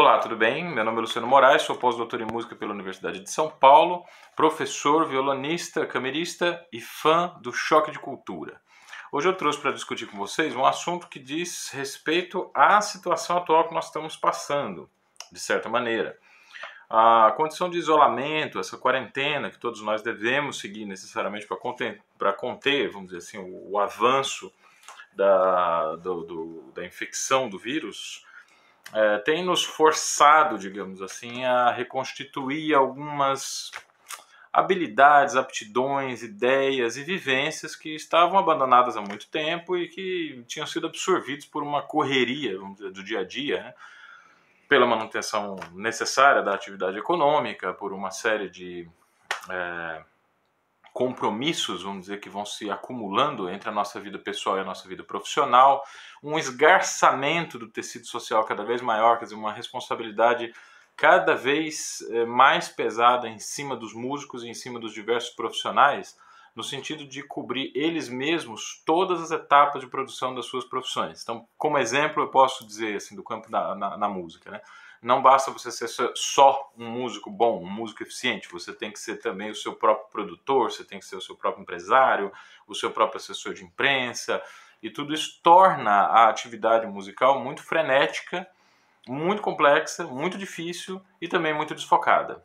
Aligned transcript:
Olá, 0.00 0.16
tudo 0.16 0.34
bem? 0.34 0.64
Meu 0.64 0.82
nome 0.82 0.96
é 0.96 1.00
Luciano 1.02 1.26
Moraes, 1.26 1.60
sou 1.60 1.76
pós-doutor 1.76 2.22
em 2.22 2.24
música 2.24 2.56
pela 2.56 2.72
Universidade 2.72 3.20
de 3.20 3.30
São 3.30 3.50
Paulo, 3.50 4.02
professor, 4.34 5.06
violonista, 5.06 5.84
camerista 5.84 6.66
e 6.72 6.80
fã 6.80 7.36
do 7.42 7.52
choque 7.52 7.90
de 7.90 7.98
cultura. 7.98 8.58
Hoje 9.12 9.28
eu 9.28 9.36
trouxe 9.36 9.60
para 9.60 9.72
discutir 9.72 10.06
com 10.06 10.16
vocês 10.16 10.56
um 10.56 10.64
assunto 10.64 11.06
que 11.06 11.18
diz 11.18 11.68
respeito 11.68 12.50
à 12.54 12.80
situação 12.80 13.36
atual 13.36 13.68
que 13.68 13.74
nós 13.74 13.88
estamos 13.88 14.16
passando, 14.16 14.88
de 15.30 15.38
certa 15.38 15.68
maneira. 15.68 16.18
A 16.88 17.34
condição 17.36 17.68
de 17.68 17.76
isolamento, 17.76 18.58
essa 18.58 18.78
quarentena 18.78 19.50
que 19.50 19.58
todos 19.58 19.82
nós 19.82 20.00
devemos 20.00 20.60
seguir 20.60 20.86
necessariamente 20.86 21.46
para 21.46 22.32
conter, 22.32 22.90
vamos 22.90 23.08
dizer 23.08 23.18
assim, 23.18 23.36
o, 23.36 23.72
o 23.72 23.78
avanço 23.78 24.50
da, 25.12 25.96
do, 25.96 26.22
do, 26.22 26.72
da 26.72 26.86
infecção 26.86 27.50
do 27.50 27.58
vírus, 27.58 28.24
é, 28.92 29.18
tem 29.18 29.44
nos 29.44 29.64
forçado, 29.64 30.58
digamos 30.58 31.00
assim, 31.00 31.44
a 31.44 31.70
reconstituir 31.70 32.74
algumas 32.74 33.70
habilidades, 34.52 35.36
aptidões, 35.36 36.22
ideias 36.22 36.96
e 36.96 37.04
vivências 37.04 37.76
que 37.76 37.94
estavam 37.94 38.38
abandonadas 38.38 38.96
há 38.96 39.00
muito 39.00 39.28
tempo 39.28 39.76
e 39.76 39.88
que 39.88 40.42
tinham 40.48 40.66
sido 40.66 40.88
absorvidos 40.88 41.46
por 41.46 41.62
uma 41.62 41.82
correria 41.82 42.58
dizer, 42.74 42.90
do 42.90 43.04
dia 43.04 43.20
a 43.20 43.24
dia, 43.24 43.62
né? 43.62 43.74
pela 44.68 44.86
manutenção 44.86 45.56
necessária 45.72 46.42
da 46.42 46.54
atividade 46.54 46.98
econômica, 46.98 47.72
por 47.72 47.92
uma 47.92 48.10
série 48.10 48.48
de 48.48 48.88
é, 49.48 50.02
compromissos, 50.92 51.82
vamos 51.82 52.02
dizer, 52.02 52.20
que 52.20 52.28
vão 52.28 52.44
se 52.44 52.70
acumulando 52.70 53.48
entre 53.48 53.68
a 53.68 53.72
nossa 53.72 54.00
vida 54.00 54.18
pessoal 54.18 54.56
e 54.56 54.60
a 54.60 54.64
nossa 54.64 54.88
vida 54.88 55.02
profissional, 55.02 55.84
um 56.22 56.38
esgarçamento 56.38 57.58
do 57.58 57.68
tecido 57.68 58.06
social 58.06 58.44
cada 58.44 58.64
vez 58.64 58.82
maior, 58.82 59.18
quer 59.18 59.24
dizer, 59.24 59.36
uma 59.36 59.52
responsabilidade 59.52 60.52
cada 60.96 61.34
vez 61.34 62.02
eh, 62.10 62.26
mais 62.26 62.68
pesada 62.68 63.26
em 63.26 63.38
cima 63.38 63.74
dos 63.74 63.94
músicos 63.94 64.44
e 64.44 64.48
em 64.48 64.54
cima 64.54 64.78
dos 64.78 64.92
diversos 64.92 65.30
profissionais, 65.30 66.14
no 66.54 66.62
sentido 66.62 67.06
de 67.06 67.22
cobrir 67.22 67.72
eles 67.74 68.08
mesmos 68.08 68.82
todas 68.84 69.22
as 69.22 69.30
etapas 69.30 69.80
de 69.80 69.88
produção 69.88 70.34
das 70.34 70.46
suas 70.46 70.64
profissões. 70.64 71.22
Então, 71.22 71.48
como 71.56 71.78
exemplo, 71.78 72.22
eu 72.22 72.28
posso 72.28 72.66
dizer 72.66 72.96
assim 72.96 73.16
do 73.16 73.22
campo 73.22 73.50
da 73.50 73.74
na, 73.74 73.96
na 73.96 74.08
música, 74.08 74.50
né? 74.50 74.60
Não 75.02 75.22
basta 75.22 75.50
você 75.50 75.70
ser 75.70 75.88
só 76.14 76.72
um 76.76 76.86
músico 76.86 77.30
bom, 77.30 77.62
um 77.62 77.70
músico 77.70 78.02
eficiente, 78.02 78.50
você 78.50 78.72
tem 78.72 78.92
que 78.92 78.98
ser 78.98 79.16
também 79.16 79.50
o 79.50 79.54
seu 79.54 79.74
próprio 79.74 80.08
produtor, 80.10 80.70
você 80.70 80.84
tem 80.84 80.98
que 80.98 81.06
ser 81.06 81.16
o 81.16 81.20
seu 81.20 81.34
próprio 81.34 81.62
empresário, 81.62 82.32
o 82.66 82.74
seu 82.74 82.90
próprio 82.90 83.18
assessor 83.18 83.54
de 83.54 83.64
imprensa, 83.64 84.42
e 84.82 84.90
tudo 84.90 85.14
isso 85.14 85.40
torna 85.42 85.90
a 85.90 86.28
atividade 86.28 86.86
musical 86.86 87.40
muito 87.40 87.62
frenética, 87.62 88.46
muito 89.08 89.42
complexa, 89.42 90.04
muito 90.04 90.36
difícil 90.36 91.00
e 91.20 91.28
também 91.28 91.54
muito 91.54 91.74
desfocada. 91.74 92.44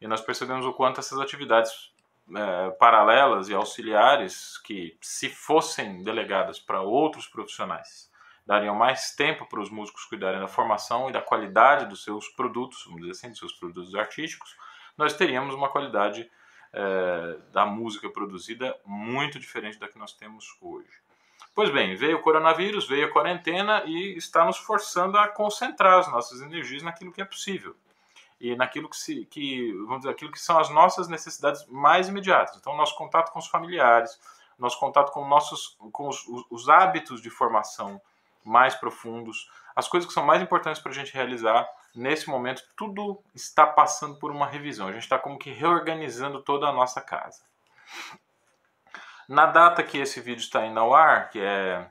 E 0.00 0.06
nós 0.06 0.20
percebemos 0.20 0.64
o 0.64 0.72
quanto 0.72 1.00
essas 1.00 1.18
atividades 1.18 1.92
é, 2.34 2.70
paralelas 2.70 3.48
e 3.48 3.54
auxiliares, 3.54 4.58
que 4.58 4.96
se 5.00 5.28
fossem 5.28 6.02
delegadas 6.02 6.58
para 6.60 6.80
outros 6.80 7.26
profissionais, 7.26 8.07
dariam 8.48 8.74
mais 8.74 9.14
tempo 9.14 9.44
para 9.44 9.60
os 9.60 9.68
músicos 9.68 10.06
cuidarem 10.06 10.40
da 10.40 10.48
formação 10.48 11.10
e 11.10 11.12
da 11.12 11.20
qualidade 11.20 11.84
dos 11.84 12.02
seus 12.02 12.28
produtos, 12.28 12.82
vamos 12.86 13.02
dizer 13.02 13.10
assim, 13.10 13.28
dos 13.28 13.38
seus 13.38 13.52
produtos 13.52 13.94
artísticos, 13.94 14.56
nós 14.96 15.12
teríamos 15.12 15.54
uma 15.54 15.68
qualidade 15.68 16.30
é, 16.72 17.36
da 17.52 17.66
música 17.66 18.08
produzida 18.08 18.74
muito 18.86 19.38
diferente 19.38 19.78
da 19.78 19.86
que 19.86 19.98
nós 19.98 20.14
temos 20.14 20.56
hoje. 20.62 20.88
Pois 21.54 21.68
bem, 21.70 21.94
veio 21.94 22.16
o 22.16 22.22
coronavírus, 22.22 22.88
veio 22.88 23.06
a 23.06 23.12
quarentena 23.12 23.82
e 23.84 24.16
está 24.16 24.46
nos 24.46 24.56
forçando 24.56 25.18
a 25.18 25.28
concentrar 25.28 25.98
as 25.98 26.10
nossas 26.10 26.40
energias 26.40 26.82
naquilo 26.82 27.12
que 27.12 27.20
é 27.20 27.26
possível 27.26 27.76
e 28.40 28.56
naquilo 28.56 28.88
que, 28.88 28.96
se, 28.96 29.26
que 29.26 29.72
vamos 29.72 29.98
dizer, 29.98 30.10
aquilo 30.10 30.32
que 30.32 30.40
são 30.40 30.58
as 30.58 30.70
nossas 30.70 31.06
necessidades 31.06 31.66
mais 31.66 32.08
imediatas. 32.08 32.56
Então, 32.56 32.74
nosso 32.74 32.96
contato 32.96 33.30
com 33.30 33.40
os 33.40 33.48
familiares, 33.48 34.18
nosso 34.58 34.80
contato 34.80 35.12
com 35.12 35.28
nossos 35.28 35.76
com 35.92 36.08
os, 36.08 36.24
os 36.48 36.68
hábitos 36.70 37.20
de 37.20 37.28
formação 37.28 38.00
mais 38.44 38.74
profundos, 38.74 39.48
as 39.78 39.86
coisas 39.86 40.08
que 40.08 40.12
são 40.12 40.24
mais 40.24 40.42
importantes 40.42 40.82
para 40.82 40.90
a 40.90 40.94
gente 40.94 41.14
realizar. 41.14 41.64
Nesse 41.94 42.28
momento, 42.28 42.62
tudo 42.76 43.22
está 43.34 43.64
passando 43.64 44.16
por 44.16 44.30
uma 44.30 44.44
revisão. 44.44 44.88
A 44.88 44.92
gente 44.92 45.02
está 45.02 45.18
como 45.18 45.38
que 45.38 45.50
reorganizando 45.50 46.42
toda 46.42 46.66
a 46.66 46.72
nossa 46.72 47.00
casa. 47.00 47.42
Na 49.28 49.46
data 49.46 49.82
que 49.82 49.98
esse 49.98 50.20
vídeo 50.20 50.40
está 50.40 50.66
indo 50.66 50.80
ao 50.80 50.94
ar, 50.94 51.30
que 51.30 51.38
é, 51.38 51.86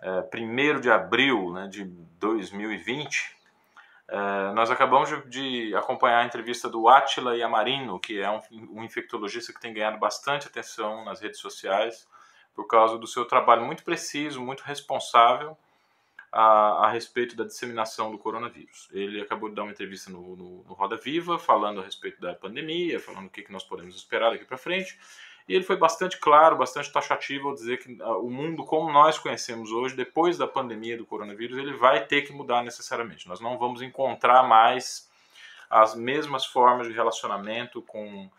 é 0.00 0.36
1 0.36 0.80
de 0.80 0.90
abril 0.90 1.52
né, 1.52 1.66
de 1.66 1.84
2020, 1.84 3.36
é, 4.08 4.52
nós 4.54 4.70
acabamos 4.70 5.10
de, 5.10 5.68
de, 5.68 5.76
acompanhar 5.76 6.20
a 6.20 6.24
entrevista 6.24 6.66
do 6.66 6.88
Attila 6.88 7.36
Yamarino, 7.36 8.00
que 8.00 8.18
é 8.18 8.30
um, 8.30 8.40
um 8.70 8.84
infectologista 8.84 9.52
que 9.52 9.60
tem 9.60 9.74
ganhado 9.74 9.98
bastante 9.98 10.46
atenção 10.46 11.04
nas 11.04 11.20
redes 11.20 11.40
sociais 11.40 12.08
por 12.54 12.66
causa 12.66 12.96
do 12.96 13.06
seu 13.06 13.26
trabalho 13.26 13.66
muito 13.66 13.84
preciso, 13.84 14.40
muito 14.40 14.62
responsável 14.62 15.58
a, 16.30 16.86
a, 16.86 16.90
respeito 16.90 17.34
da 17.34 17.44
disseminação 17.44 18.10
do 18.10 18.18
coronavírus. 18.18 18.88
Ele 18.92 19.20
acabou 19.20 19.48
de 19.48 19.54
dar 19.54 19.62
uma 19.62 19.72
entrevista 19.72 20.10
no, 20.10 20.36
no, 20.36 20.64
no 20.64 20.74
Roda 20.74 20.96
Viva, 20.96 21.38
falando 21.38 21.80
a 21.80 21.84
respeito 21.84 22.20
da 22.20 22.34
pandemia, 22.34 23.00
falando 23.00 23.26
o 23.26 23.30
que, 23.30 23.42
que 23.42 23.52
nós 23.52 23.64
podemos 23.64 23.96
esperar 23.96 24.30
daqui 24.30 24.44
para 24.44 24.58
frente. 24.58 24.98
E 25.48 25.54
ele 25.54 25.64
foi 25.64 25.76
bastante 25.76 26.18
claro, 26.18 26.58
bastante 26.58 26.92
taxativo 26.92 27.48
ao 27.48 27.54
dizer 27.54 27.78
que 27.78 27.90
uh, 28.02 28.24
o 28.24 28.30
mundo 28.30 28.64
como 28.64 28.92
nós 28.92 29.18
conhecemos 29.18 29.72
hoje, 29.72 29.96
depois 29.96 30.36
da 30.36 30.46
pandemia 30.46 30.98
do 30.98 31.06
coronavírus, 31.06 31.56
ele 31.56 31.72
vai 31.72 32.04
ter 32.04 32.22
que 32.22 32.32
mudar 32.32 32.62
necessariamente. 32.62 33.26
Nós 33.26 33.40
não 33.40 33.56
vamos 33.58 33.80
encontrar 33.80 34.42
mais 34.46 35.08
as 35.70 35.94
mesmas 35.94 36.44
formas 36.44 36.86
de 36.86 36.92
relacionamento 36.92 37.80
com 37.80 38.30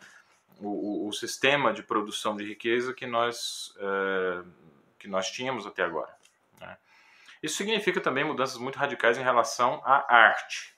o, 0.59 0.67
o, 0.67 1.07
o 1.07 1.13
sistema 1.13 1.73
de 1.73 1.81
produção 1.81 2.37
de 2.37 2.43
riqueza 2.43 2.93
que 2.93 3.07
nós, 3.07 3.73
uh, 3.77 4.47
que 4.99 5.07
nós 5.07 5.31
tínhamos 5.31 5.65
até 5.65 5.83
agora. 5.83 6.18
Isso 7.41 7.55
significa 7.55 8.01
também 8.01 8.23
mudanças 8.23 8.57
muito 8.57 8.77
radicais 8.77 9.17
em 9.17 9.23
relação 9.23 9.81
à 9.85 10.05
arte. 10.13 10.73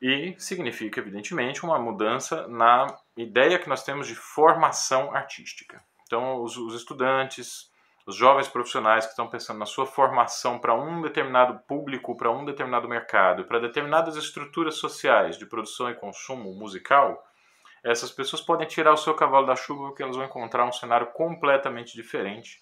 E 0.00 0.34
significa, 0.38 1.00
evidentemente, 1.00 1.64
uma 1.64 1.78
mudança 1.78 2.46
na 2.46 2.86
ideia 3.16 3.58
que 3.58 3.68
nós 3.68 3.82
temos 3.82 4.06
de 4.06 4.14
formação 4.14 5.12
artística. 5.14 5.82
Então, 6.06 6.42
os, 6.42 6.56
os 6.56 6.74
estudantes, 6.74 7.70
os 8.06 8.14
jovens 8.14 8.48
profissionais 8.48 9.04
que 9.04 9.10
estão 9.10 9.28
pensando 9.28 9.58
na 9.58 9.66
sua 9.66 9.86
formação 9.86 10.58
para 10.58 10.74
um 10.74 11.02
determinado 11.02 11.58
público, 11.66 12.16
para 12.16 12.30
um 12.30 12.44
determinado 12.44 12.88
mercado, 12.88 13.44
para 13.44 13.58
determinadas 13.58 14.16
estruturas 14.16 14.76
sociais 14.76 15.36
de 15.36 15.44
produção 15.46 15.90
e 15.90 15.94
consumo 15.94 16.54
musical, 16.54 17.22
essas 17.82 18.10
pessoas 18.10 18.40
podem 18.40 18.66
tirar 18.66 18.92
o 18.92 18.96
seu 18.96 19.14
cavalo 19.14 19.46
da 19.46 19.56
chuva 19.56 19.88
porque 19.88 20.02
elas 20.02 20.16
vão 20.16 20.24
encontrar 20.24 20.64
um 20.64 20.72
cenário 20.72 21.08
completamente 21.08 21.94
diferente 21.94 22.60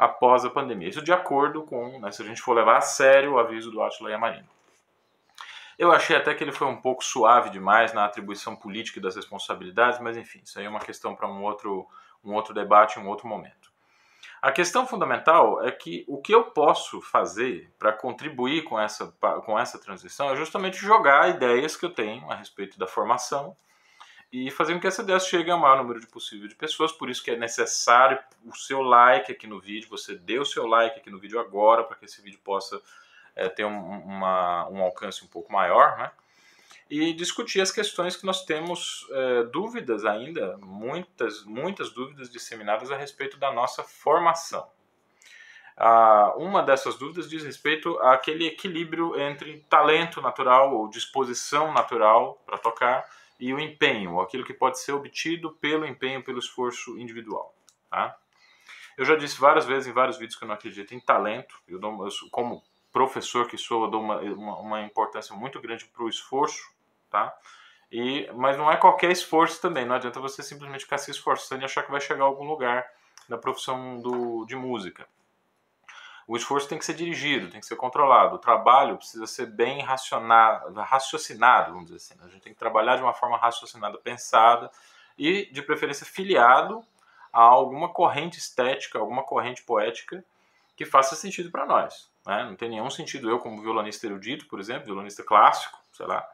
após 0.00 0.46
a 0.46 0.50
pandemia. 0.50 0.88
Isso 0.88 1.02
de 1.02 1.12
acordo 1.12 1.62
com, 1.62 2.00
né, 2.00 2.10
se 2.10 2.22
a 2.22 2.24
gente 2.24 2.40
for 2.40 2.54
levar 2.54 2.78
a 2.78 2.80
sério 2.80 3.34
o 3.34 3.38
aviso 3.38 3.70
do 3.70 3.82
Attila 3.82 4.10
Yamarino. 4.10 4.48
Eu 5.78 5.92
achei 5.92 6.16
até 6.16 6.34
que 6.34 6.42
ele 6.42 6.52
foi 6.52 6.66
um 6.66 6.80
pouco 6.80 7.04
suave 7.04 7.50
demais 7.50 7.92
na 7.92 8.06
atribuição 8.06 8.56
política 8.56 8.98
das 8.98 9.14
responsabilidades, 9.14 10.00
mas 10.00 10.16
enfim, 10.16 10.40
isso 10.42 10.58
aí 10.58 10.64
é 10.64 10.68
uma 10.70 10.80
questão 10.80 11.14
para 11.14 11.28
um 11.28 11.42
outro, 11.42 11.86
um 12.24 12.32
outro 12.32 12.54
debate, 12.54 12.98
um 12.98 13.06
outro 13.08 13.28
momento. 13.28 13.70
A 14.40 14.50
questão 14.50 14.86
fundamental 14.86 15.62
é 15.62 15.70
que 15.70 16.02
o 16.08 16.16
que 16.16 16.34
eu 16.34 16.44
posso 16.44 17.02
fazer 17.02 17.70
para 17.78 17.92
contribuir 17.92 18.64
com 18.64 18.80
essa, 18.80 19.14
com 19.44 19.58
essa 19.58 19.78
transição 19.78 20.30
é 20.30 20.36
justamente 20.36 20.78
jogar 20.78 21.28
ideias 21.28 21.76
que 21.76 21.84
eu 21.84 21.90
tenho 21.90 22.30
a 22.30 22.36
respeito 22.36 22.78
da 22.78 22.86
formação, 22.86 23.54
e 24.32 24.50
fazer 24.50 24.74
com 24.74 24.80
que 24.80 24.86
essa 24.86 25.02
ideia 25.02 25.18
chegue 25.18 25.50
ao 25.50 25.58
maior 25.58 25.78
número 25.78 25.98
de 25.98 26.06
possível 26.06 26.46
de 26.46 26.54
pessoas. 26.54 26.92
Por 26.92 27.10
isso 27.10 27.22
que 27.22 27.32
é 27.32 27.36
necessário 27.36 28.18
o 28.44 28.54
seu 28.54 28.80
like 28.80 29.32
aqui 29.32 29.46
no 29.46 29.60
vídeo. 29.60 29.88
Você 29.90 30.14
dê 30.14 30.38
o 30.38 30.44
seu 30.44 30.66
like 30.66 31.00
aqui 31.00 31.10
no 31.10 31.18
vídeo 31.18 31.40
agora 31.40 31.82
para 31.82 31.96
que 31.96 32.04
esse 32.04 32.22
vídeo 32.22 32.38
possa 32.44 32.80
é, 33.34 33.48
ter 33.48 33.64
um, 33.64 34.00
uma, 34.00 34.68
um 34.68 34.80
alcance 34.82 35.24
um 35.24 35.28
pouco 35.28 35.52
maior, 35.52 35.98
né? 35.98 36.12
E 36.88 37.12
discutir 37.12 37.60
as 37.60 37.70
questões 37.70 38.16
que 38.16 38.26
nós 38.26 38.44
temos 38.44 39.06
é, 39.10 39.42
dúvidas 39.44 40.04
ainda, 40.04 40.56
muitas, 40.58 41.44
muitas 41.44 41.90
dúvidas 41.90 42.30
disseminadas 42.30 42.90
a 42.90 42.96
respeito 42.96 43.36
da 43.36 43.52
nossa 43.52 43.82
formação. 43.82 44.68
Ah, 45.76 46.34
uma 46.36 46.62
dessas 46.62 46.96
dúvidas 46.96 47.30
diz 47.30 47.42
respeito 47.42 47.98
àquele 48.00 48.46
equilíbrio 48.46 49.18
entre 49.18 49.64
talento 49.68 50.20
natural 50.20 50.74
ou 50.74 50.90
disposição 50.90 51.72
natural 51.72 52.40
para 52.44 52.58
tocar 52.58 53.08
e 53.40 53.54
o 53.54 53.58
empenho, 53.58 54.20
aquilo 54.20 54.44
que 54.44 54.52
pode 54.52 54.78
ser 54.78 54.92
obtido 54.92 55.50
pelo 55.52 55.86
empenho, 55.86 56.22
pelo 56.22 56.38
esforço 56.38 56.98
individual. 56.98 57.54
Tá? 57.90 58.16
Eu 58.98 59.04
já 59.04 59.16
disse 59.16 59.40
várias 59.40 59.64
vezes 59.64 59.88
em 59.88 59.92
vários 59.92 60.18
vídeos 60.18 60.38
que 60.38 60.44
eu 60.44 60.48
não 60.48 60.54
acredito 60.54 60.94
em 60.94 61.00
talento. 61.00 61.58
Eu, 61.66 61.78
dou, 61.78 62.04
eu 62.04 62.10
como 62.30 62.62
professor 62.92 63.48
que 63.48 63.56
sou, 63.56 63.84
eu 63.84 63.90
dou 63.90 64.02
uma, 64.02 64.20
uma, 64.20 64.58
uma 64.58 64.82
importância 64.82 65.34
muito 65.34 65.58
grande 65.60 65.86
para 65.86 66.04
o 66.04 66.08
esforço, 66.08 66.62
tá? 67.10 67.34
E, 67.90 68.30
mas 68.34 68.56
não 68.56 68.70
é 68.70 68.76
qualquer 68.76 69.10
esforço 69.10 69.60
também. 69.60 69.86
Não 69.86 69.94
adianta 69.94 70.20
você 70.20 70.42
simplesmente 70.42 70.84
ficar 70.84 70.98
se 70.98 71.10
esforçando 71.10 71.62
e 71.62 71.64
achar 71.64 71.82
que 71.82 71.90
vai 71.90 72.00
chegar 72.00 72.24
a 72.24 72.26
algum 72.26 72.44
lugar 72.44 72.86
na 73.28 73.38
profissão 73.38 74.00
do, 74.00 74.44
de 74.44 74.54
música. 74.54 75.08
O 76.26 76.36
esforço 76.36 76.68
tem 76.68 76.78
que 76.78 76.84
ser 76.84 76.94
dirigido, 76.94 77.50
tem 77.50 77.60
que 77.60 77.66
ser 77.66 77.76
controlado. 77.76 78.36
O 78.36 78.38
trabalho 78.38 78.96
precisa 78.96 79.26
ser 79.26 79.46
bem 79.46 79.82
raciocinado, 79.82 81.72
vamos 81.72 81.86
dizer 81.90 81.96
assim. 81.96 82.14
Né? 82.14 82.24
A 82.24 82.28
gente 82.28 82.42
tem 82.42 82.52
que 82.52 82.58
trabalhar 82.58 82.96
de 82.96 83.02
uma 83.02 83.12
forma 83.12 83.36
raciocinada, 83.36 83.98
pensada 83.98 84.70
e, 85.18 85.50
de 85.52 85.62
preferência, 85.62 86.06
filiado 86.06 86.84
a 87.32 87.42
alguma 87.42 87.88
corrente 87.88 88.38
estética, 88.38 88.98
alguma 88.98 89.22
corrente 89.22 89.62
poética 89.62 90.24
que 90.76 90.84
faça 90.84 91.14
sentido 91.14 91.50
para 91.50 91.66
nós. 91.66 92.10
Né? 92.26 92.44
Não 92.44 92.56
tem 92.56 92.68
nenhum 92.68 92.90
sentido 92.90 93.28
eu, 93.28 93.38
como 93.38 93.60
violonista 93.60 94.06
erudito, 94.06 94.46
por 94.46 94.60
exemplo, 94.60 94.86
violonista 94.86 95.22
clássico, 95.22 95.78
sei 95.92 96.06
lá, 96.06 96.26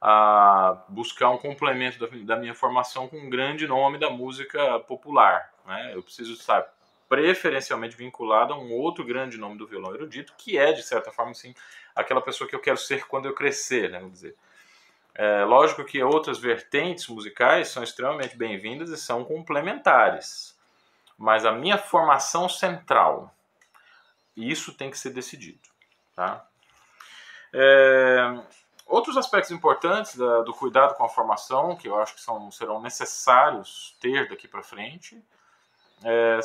a 0.00 0.84
buscar 0.88 1.30
um 1.30 1.38
complemento 1.38 1.98
da, 1.98 2.06
da 2.24 2.36
minha 2.36 2.54
formação 2.54 3.08
com 3.08 3.16
um 3.16 3.30
grande 3.30 3.66
nome 3.66 3.98
da 3.98 4.10
música 4.10 4.80
popular. 4.80 5.52
Né? 5.64 5.92
Eu 5.94 6.02
preciso 6.02 6.32
estar 6.32 6.66
preferencialmente 7.08 7.96
vinculado 7.96 8.52
a 8.52 8.58
um 8.58 8.72
outro 8.72 9.04
grande 9.04 9.38
nome 9.38 9.56
do 9.56 9.66
violão 9.66 9.94
erudito, 9.94 10.34
que 10.36 10.58
é, 10.58 10.72
de 10.72 10.82
certa 10.82 11.10
forma, 11.10 11.32
assim, 11.32 11.54
aquela 11.94 12.20
pessoa 12.20 12.48
que 12.48 12.54
eu 12.54 12.60
quero 12.60 12.76
ser 12.76 13.06
quando 13.06 13.26
eu 13.26 13.34
crescer, 13.34 13.90
né? 13.90 13.98
vamos 13.98 14.14
dizer. 14.14 14.36
É, 15.14 15.44
lógico 15.44 15.84
que 15.84 16.02
outras 16.02 16.38
vertentes 16.38 17.08
musicais 17.08 17.68
são 17.68 17.82
extremamente 17.82 18.36
bem-vindas 18.36 18.90
e 18.90 18.98
são 18.98 19.24
complementares, 19.24 20.54
mas 21.16 21.46
a 21.46 21.52
minha 21.52 21.78
formação 21.78 22.48
central, 22.48 23.34
isso 24.36 24.74
tem 24.74 24.90
que 24.90 24.98
ser 24.98 25.10
decidido. 25.10 25.60
Tá? 26.14 26.46
É, 27.52 28.42
outros 28.84 29.16
aspectos 29.16 29.50
importantes 29.50 30.16
da, 30.16 30.42
do 30.42 30.52
cuidado 30.52 30.94
com 30.94 31.04
a 31.04 31.08
formação, 31.08 31.76
que 31.76 31.88
eu 31.88 31.98
acho 31.98 32.14
que 32.14 32.20
são, 32.20 32.50
serão 32.50 32.82
necessários 32.82 33.96
ter 33.98 34.28
daqui 34.28 34.46
para 34.46 34.62
frente, 34.62 35.22
é, 36.04 36.38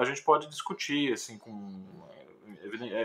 a 0.00 0.04
gente 0.04 0.22
pode 0.22 0.46
discutir 0.48 1.12
assim 1.12 1.38
com 1.38 2.04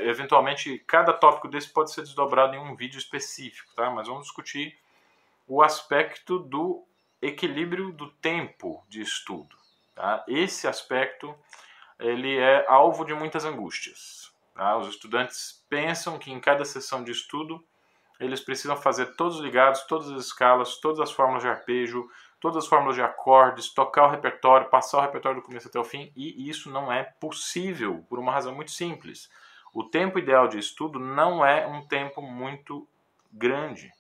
eventualmente 0.02 0.80
cada 0.88 1.12
tópico 1.12 1.48
desse 1.48 1.70
pode 1.70 1.92
ser 1.92 2.02
desdobrado 2.02 2.56
em 2.56 2.60
um 2.60 2.76
vídeo 2.76 2.98
específico, 2.98 3.72
tá? 3.76 3.90
Mas 3.90 4.08
vamos 4.08 4.24
discutir 4.24 4.78
o 5.48 5.62
aspecto 5.62 6.40
do 6.40 6.84
equilíbrio 7.22 7.92
do 7.92 8.10
tempo 8.10 8.84
de 8.88 9.02
estudo. 9.02 9.56
Tá? 9.96 10.24
Esse 10.28 10.68
aspecto 10.68 11.36
ele 12.00 12.38
é 12.38 12.66
alvo 12.70 13.04
de 13.04 13.14
muitas 13.14 13.44
angústias. 13.44 14.32
Tá? 14.54 14.78
Os 14.78 14.88
estudantes 14.88 15.66
pensam 15.70 16.18
que 16.18 16.32
em 16.32 16.40
cada 16.40 16.64
sessão 16.64 17.04
de 17.04 17.12
estudo 17.12 17.64
eles 18.20 18.42
precisam 18.42 18.78
fazer 18.78 19.16
todos 19.16 19.38
os 19.38 19.42
ligados, 19.42 19.84
todas 19.84 20.12
as 20.12 20.26
escalas, 20.26 20.78
todas 20.78 21.00
as 21.00 21.12
fórmulas 21.12 21.44
de 21.44 21.50
arpejo, 21.50 22.10
todas 22.40 22.64
as 22.64 22.68
fórmulas 22.68 22.96
de 22.96 23.02
acordes, 23.02 23.74
tocar 23.74 24.06
o 24.06 24.10
repertório, 24.10 24.70
passar 24.70 24.98
o 24.98 25.02
repertório 25.02 25.42
do 25.42 25.46
começo 25.46 25.68
até 25.68 25.80
o 25.80 25.84
fim, 25.84 26.12
e 26.16 26.50
isso 26.50 26.70
não 26.70 26.92
é 26.92 27.04
possível 27.04 28.06
por 28.10 28.20
uma 28.20 28.32
razão 28.32 28.56
muito 28.56 28.72
simples. 28.72 29.30
O 29.74 29.84
tempo 29.84 30.18
ideal 30.18 30.48
de 30.48 30.58
estudo 30.58 31.00
não 31.00 31.46
é 31.46 31.68
um 31.68 31.86
tempo 31.86 32.22
muito 32.22 32.88
grande. 33.32 33.92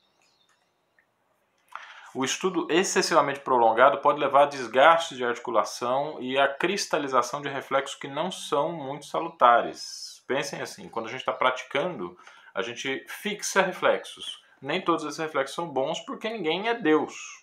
O 2.15 2.25
estudo 2.25 2.67
excessivamente 2.71 3.41
prolongado 3.41 3.99
pode 3.99 4.19
levar 4.19 4.43
a 4.43 4.47
desgaste 4.47 5.15
de 5.15 5.23
articulação 5.23 6.17
e 6.19 6.39
a 6.39 6.47
cristalização 6.47 7.39
de 7.39 7.49
reflexos 7.49 7.99
que 7.99 8.07
não 8.07 8.31
são 8.31 8.71
muito 8.71 9.05
salutares. 9.05 10.23
Pensem 10.27 10.59
assim, 10.59 10.89
quando 10.89 11.05
a 11.05 11.09
gente 11.09 11.19
está 11.19 11.33
praticando, 11.33 12.17
a 12.53 12.63
gente 12.63 13.05
fixa 13.07 13.61
reflexos. 13.61 14.43
Nem 14.59 14.81
todos 14.81 15.05
esses 15.05 15.19
reflexos 15.19 15.55
são 15.55 15.69
bons 15.69 15.99
porque 15.99 16.29
ninguém 16.29 16.67
é 16.67 16.73
Deus. 16.73 17.38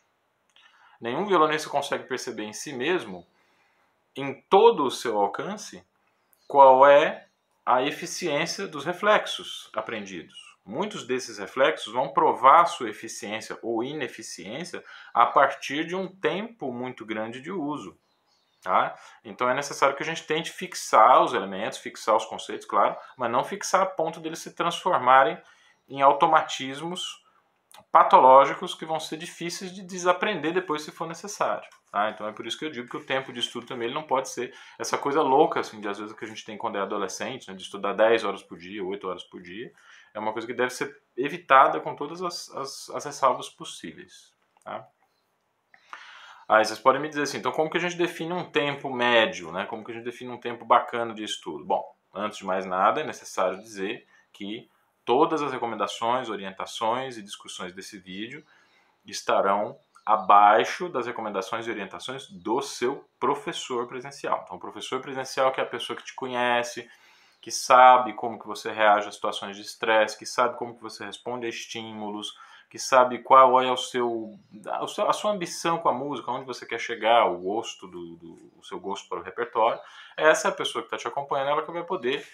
Nenhum 1.00 1.26
violonista 1.26 1.68
consegue 1.68 2.04
perceber 2.04 2.44
em 2.44 2.52
si 2.52 2.72
mesmo, 2.72 3.26
em 4.14 4.40
todo 4.48 4.84
o 4.84 4.90
seu 4.90 5.18
alcance, 5.18 5.84
qual 6.48 6.86
é 6.86 7.26
a 7.64 7.82
eficiência 7.82 8.66
dos 8.66 8.84
reflexos 8.84 9.68
aprendidos. 9.74 10.56
Muitos 10.64 11.06
desses 11.06 11.38
reflexos 11.38 11.92
vão 11.92 12.08
provar 12.08 12.66
sua 12.66 12.88
eficiência 12.88 13.58
ou 13.62 13.84
ineficiência 13.84 14.82
a 15.12 15.26
partir 15.26 15.86
de 15.86 15.94
um 15.94 16.08
tempo 16.08 16.72
muito 16.72 17.04
grande 17.04 17.40
de 17.40 17.52
uso. 17.52 17.96
Tá? 18.62 18.96
Então 19.24 19.48
é 19.48 19.54
necessário 19.54 19.94
que 19.94 20.02
a 20.02 20.06
gente 20.06 20.26
tente 20.26 20.50
fixar 20.50 21.22
os 21.22 21.34
elementos, 21.34 21.78
fixar 21.78 22.16
os 22.16 22.24
conceitos, 22.24 22.66
claro, 22.66 22.96
mas 23.16 23.30
não 23.30 23.44
fixar 23.44 23.82
a 23.82 23.86
ponto 23.86 24.18
deles 24.18 24.40
se 24.40 24.52
transformarem 24.54 25.40
em 25.88 26.02
automatismos 26.02 27.24
patológicos 27.90 28.74
que 28.74 28.84
vão 28.84 29.00
ser 29.00 29.16
difíceis 29.16 29.74
de 29.74 29.82
desaprender 29.82 30.52
depois 30.52 30.82
se 30.82 30.90
for 30.90 31.06
necessário. 31.06 31.68
Tá? 31.90 32.10
Então 32.10 32.26
é 32.26 32.32
por 32.32 32.46
isso 32.46 32.58
que 32.58 32.64
eu 32.64 32.70
digo 32.70 32.88
que 32.88 32.96
o 32.96 33.04
tempo 33.04 33.32
de 33.32 33.40
estudo 33.40 33.66
também 33.66 33.92
não 33.92 34.02
pode 34.02 34.28
ser 34.28 34.54
essa 34.78 34.98
coisa 34.98 35.22
louca, 35.22 35.60
assim, 35.60 35.80
de 35.80 35.88
às 35.88 35.98
vezes 35.98 36.14
que 36.14 36.24
a 36.24 36.28
gente 36.28 36.44
tem 36.44 36.58
quando 36.58 36.76
é 36.76 36.80
adolescente, 36.80 37.48
né, 37.48 37.54
de 37.54 37.62
estudar 37.62 37.92
10 37.92 38.24
horas 38.24 38.42
por 38.42 38.58
dia, 38.58 38.84
8 38.84 39.08
horas 39.08 39.24
por 39.24 39.40
dia. 39.40 39.72
É 40.12 40.18
uma 40.18 40.32
coisa 40.32 40.46
que 40.46 40.54
deve 40.54 40.70
ser 40.70 40.94
evitada 41.16 41.80
com 41.80 41.94
todas 41.94 42.22
as, 42.22 42.50
as, 42.50 42.90
as 42.90 43.04
ressalvas 43.04 43.48
possíveis. 43.48 44.34
Tá? 44.62 44.86
Aí 46.48 46.64
vocês 46.64 46.78
podem 46.78 47.00
me 47.00 47.08
dizer 47.08 47.22
assim, 47.22 47.38
então 47.38 47.50
como 47.50 47.68
que 47.68 47.76
a 47.76 47.80
gente 47.80 47.96
define 47.96 48.32
um 48.32 48.50
tempo 48.50 48.92
médio, 48.92 49.50
né? 49.50 49.66
Como 49.66 49.84
que 49.84 49.90
a 49.90 49.94
gente 49.94 50.04
define 50.04 50.30
um 50.30 50.38
tempo 50.38 50.64
bacana 50.64 51.12
de 51.12 51.24
estudo? 51.24 51.64
Bom, 51.64 51.84
antes 52.14 52.38
de 52.38 52.44
mais 52.44 52.64
nada, 52.64 53.00
é 53.00 53.04
necessário 53.04 53.58
dizer 53.58 54.06
que 54.32 54.68
todas 55.06 55.40
as 55.40 55.52
recomendações, 55.52 56.28
orientações 56.28 57.16
e 57.16 57.22
discussões 57.22 57.72
desse 57.72 57.96
vídeo 57.96 58.44
estarão 59.06 59.78
abaixo 60.04 60.88
das 60.88 61.06
recomendações 61.06 61.66
e 61.66 61.70
orientações 61.70 62.28
do 62.28 62.60
seu 62.60 63.08
professor 63.18 63.86
presencial. 63.86 64.42
Então, 64.44 64.56
o 64.56 64.60
professor 64.60 65.00
presencial 65.00 65.50
que 65.52 65.60
é 65.60 65.62
a 65.62 65.66
pessoa 65.66 65.96
que 65.96 66.04
te 66.04 66.14
conhece, 66.14 66.88
que 67.40 67.50
sabe 67.50 68.12
como 68.12 68.38
que 68.38 68.46
você 68.46 68.70
reage 68.70 69.08
a 69.08 69.12
situações 69.12 69.56
de 69.56 69.62
estresse, 69.62 70.18
que 70.18 70.26
sabe 70.26 70.56
como 70.58 70.76
que 70.76 70.82
você 70.82 71.04
responde 71.04 71.46
a 71.46 71.48
estímulos, 71.48 72.36
que 72.68 72.78
sabe 72.78 73.20
qual 73.20 73.60
é 73.62 73.70
o 73.70 73.76
seu, 73.76 74.32
a 75.06 75.12
sua 75.12 75.30
ambição 75.30 75.78
com 75.78 75.88
a 75.88 75.92
música, 75.92 76.32
onde 76.32 76.44
você 76.44 76.66
quer 76.66 76.80
chegar, 76.80 77.26
o 77.26 77.38
gosto 77.38 77.86
do, 77.86 78.16
do 78.16 78.50
o 78.56 78.64
seu 78.64 78.80
gosto 78.80 79.08
para 79.08 79.20
o 79.20 79.22
repertório. 79.22 79.80
Essa 80.16 80.48
é 80.48 80.50
a 80.50 80.54
pessoa 80.54 80.82
que 80.82 80.86
está 80.88 80.98
te 80.98 81.06
acompanhando, 81.06 81.50
ela 81.50 81.62
que 81.62 81.70
vai 81.70 81.84
poder 81.84 82.26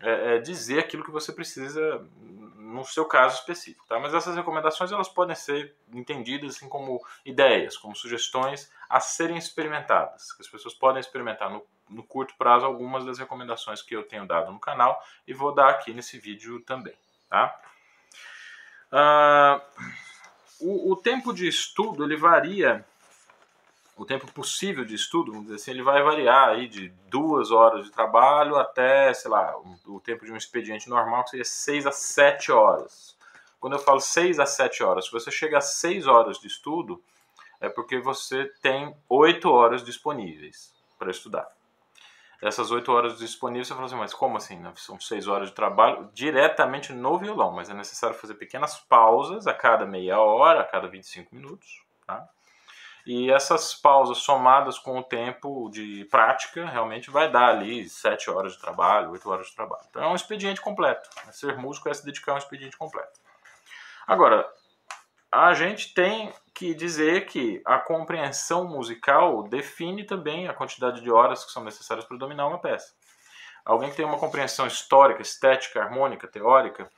é, 0.00 0.36
é, 0.36 0.38
dizer 0.38 0.80
aquilo 0.80 1.04
que 1.04 1.10
você 1.10 1.32
precisa 1.32 2.06
no 2.74 2.84
seu 2.84 3.04
caso 3.04 3.36
específico, 3.36 3.86
tá? 3.86 4.00
Mas 4.00 4.14
essas 4.14 4.34
recomendações 4.34 4.90
elas 4.90 5.08
podem 5.08 5.36
ser 5.36 5.76
entendidas 5.92 6.56
assim 6.56 6.68
como 6.68 7.00
ideias, 7.24 7.76
como 7.76 7.94
sugestões 7.94 8.70
a 8.88 8.98
serem 8.98 9.36
experimentadas. 9.36 10.34
As 10.40 10.48
pessoas 10.48 10.74
podem 10.74 10.98
experimentar 10.98 11.50
no, 11.50 11.64
no 11.88 12.02
curto 12.02 12.34
prazo 12.36 12.66
algumas 12.66 13.04
das 13.04 13.18
recomendações 13.18 13.80
que 13.80 13.94
eu 13.94 14.02
tenho 14.02 14.26
dado 14.26 14.50
no 14.50 14.58
canal 14.58 15.00
e 15.26 15.32
vou 15.32 15.54
dar 15.54 15.68
aqui 15.68 15.92
nesse 15.92 16.18
vídeo 16.18 16.60
também, 16.60 16.94
tá? 17.28 17.60
Uh, 18.90 19.60
o, 20.60 20.92
o 20.92 20.96
tempo 20.96 21.32
de 21.32 21.46
estudo 21.46 22.04
ele 22.04 22.16
varia 22.16 22.84
o 23.96 24.04
tempo 24.04 24.30
possível 24.32 24.84
de 24.84 24.94
estudo, 24.94 25.30
vamos 25.30 25.46
dizer 25.46 25.56
assim, 25.56 25.70
ele 25.70 25.82
vai 25.82 26.02
variar 26.02 26.48
aí 26.48 26.66
de 26.66 26.88
duas 27.08 27.50
horas 27.50 27.84
de 27.84 27.92
trabalho 27.92 28.56
até, 28.56 29.14
sei 29.14 29.30
lá, 29.30 29.54
o 29.86 30.00
tempo 30.00 30.24
de 30.24 30.32
um 30.32 30.36
expediente 30.36 30.88
normal, 30.88 31.24
que 31.24 31.30
seria 31.30 31.44
seis 31.44 31.86
a 31.86 31.92
sete 31.92 32.50
horas. 32.50 33.16
Quando 33.60 33.74
eu 33.74 33.78
falo 33.78 34.00
seis 34.00 34.40
a 34.40 34.46
sete 34.46 34.82
horas, 34.82 35.06
se 35.06 35.12
você 35.12 35.30
chega 35.30 35.58
a 35.58 35.60
seis 35.60 36.06
horas 36.06 36.38
de 36.38 36.48
estudo, 36.48 37.02
é 37.60 37.68
porque 37.68 37.98
você 37.98 38.46
tem 38.60 38.94
oito 39.08 39.48
horas 39.48 39.84
disponíveis 39.84 40.74
para 40.98 41.10
estudar. 41.10 41.48
Essas 42.42 42.70
oito 42.70 42.92
horas 42.92 43.16
disponíveis, 43.16 43.68
você 43.68 43.74
fala 43.74 43.86
assim, 43.86 43.96
mas 43.96 44.12
como 44.12 44.36
assim? 44.36 44.58
Né? 44.58 44.70
São 44.76 45.00
seis 45.00 45.26
horas 45.26 45.48
de 45.48 45.54
trabalho 45.54 46.10
diretamente 46.12 46.92
no 46.92 47.16
violão, 47.16 47.52
mas 47.52 47.70
é 47.70 47.74
necessário 47.74 48.16
fazer 48.16 48.34
pequenas 48.34 48.76
pausas 48.80 49.46
a 49.46 49.54
cada 49.54 49.86
meia 49.86 50.18
hora, 50.20 50.60
a 50.60 50.64
cada 50.64 50.86
25 50.86 51.34
minutos, 51.34 51.82
tá? 52.06 52.28
E 53.06 53.30
essas 53.30 53.74
pausas 53.74 54.18
somadas 54.18 54.78
com 54.78 54.98
o 54.98 55.02
tempo 55.02 55.68
de 55.70 56.06
prática 56.06 56.66
realmente 56.66 57.10
vai 57.10 57.30
dar 57.30 57.50
ali 57.50 57.86
7 57.88 58.30
horas 58.30 58.54
de 58.54 58.60
trabalho, 58.60 59.10
8 59.10 59.30
horas 59.30 59.46
de 59.48 59.54
trabalho. 59.54 59.84
Então 59.90 60.02
é 60.02 60.08
um 60.08 60.14
expediente 60.14 60.60
completo. 60.60 61.10
Ser 61.30 61.56
músico 61.58 61.88
é 61.88 61.94
se 61.94 62.04
dedicar 62.04 62.32
a 62.32 62.34
um 62.36 62.38
expediente 62.38 62.78
completo. 62.78 63.20
Agora, 64.06 64.50
a 65.30 65.52
gente 65.52 65.92
tem 65.92 66.32
que 66.54 66.74
dizer 66.74 67.26
que 67.26 67.60
a 67.66 67.78
compreensão 67.78 68.66
musical 68.66 69.42
define 69.42 70.04
também 70.04 70.48
a 70.48 70.54
quantidade 70.54 71.00
de 71.00 71.10
horas 71.10 71.44
que 71.44 71.50
são 71.50 71.64
necessárias 71.64 72.06
para 72.06 72.16
dominar 72.16 72.46
uma 72.46 72.60
peça. 72.60 72.94
Alguém 73.64 73.90
que 73.90 73.96
tem 73.96 74.04
uma 74.04 74.18
compreensão 74.18 74.66
histórica, 74.66 75.20
estética, 75.20 75.82
harmônica, 75.82 76.28
teórica, 76.28 76.88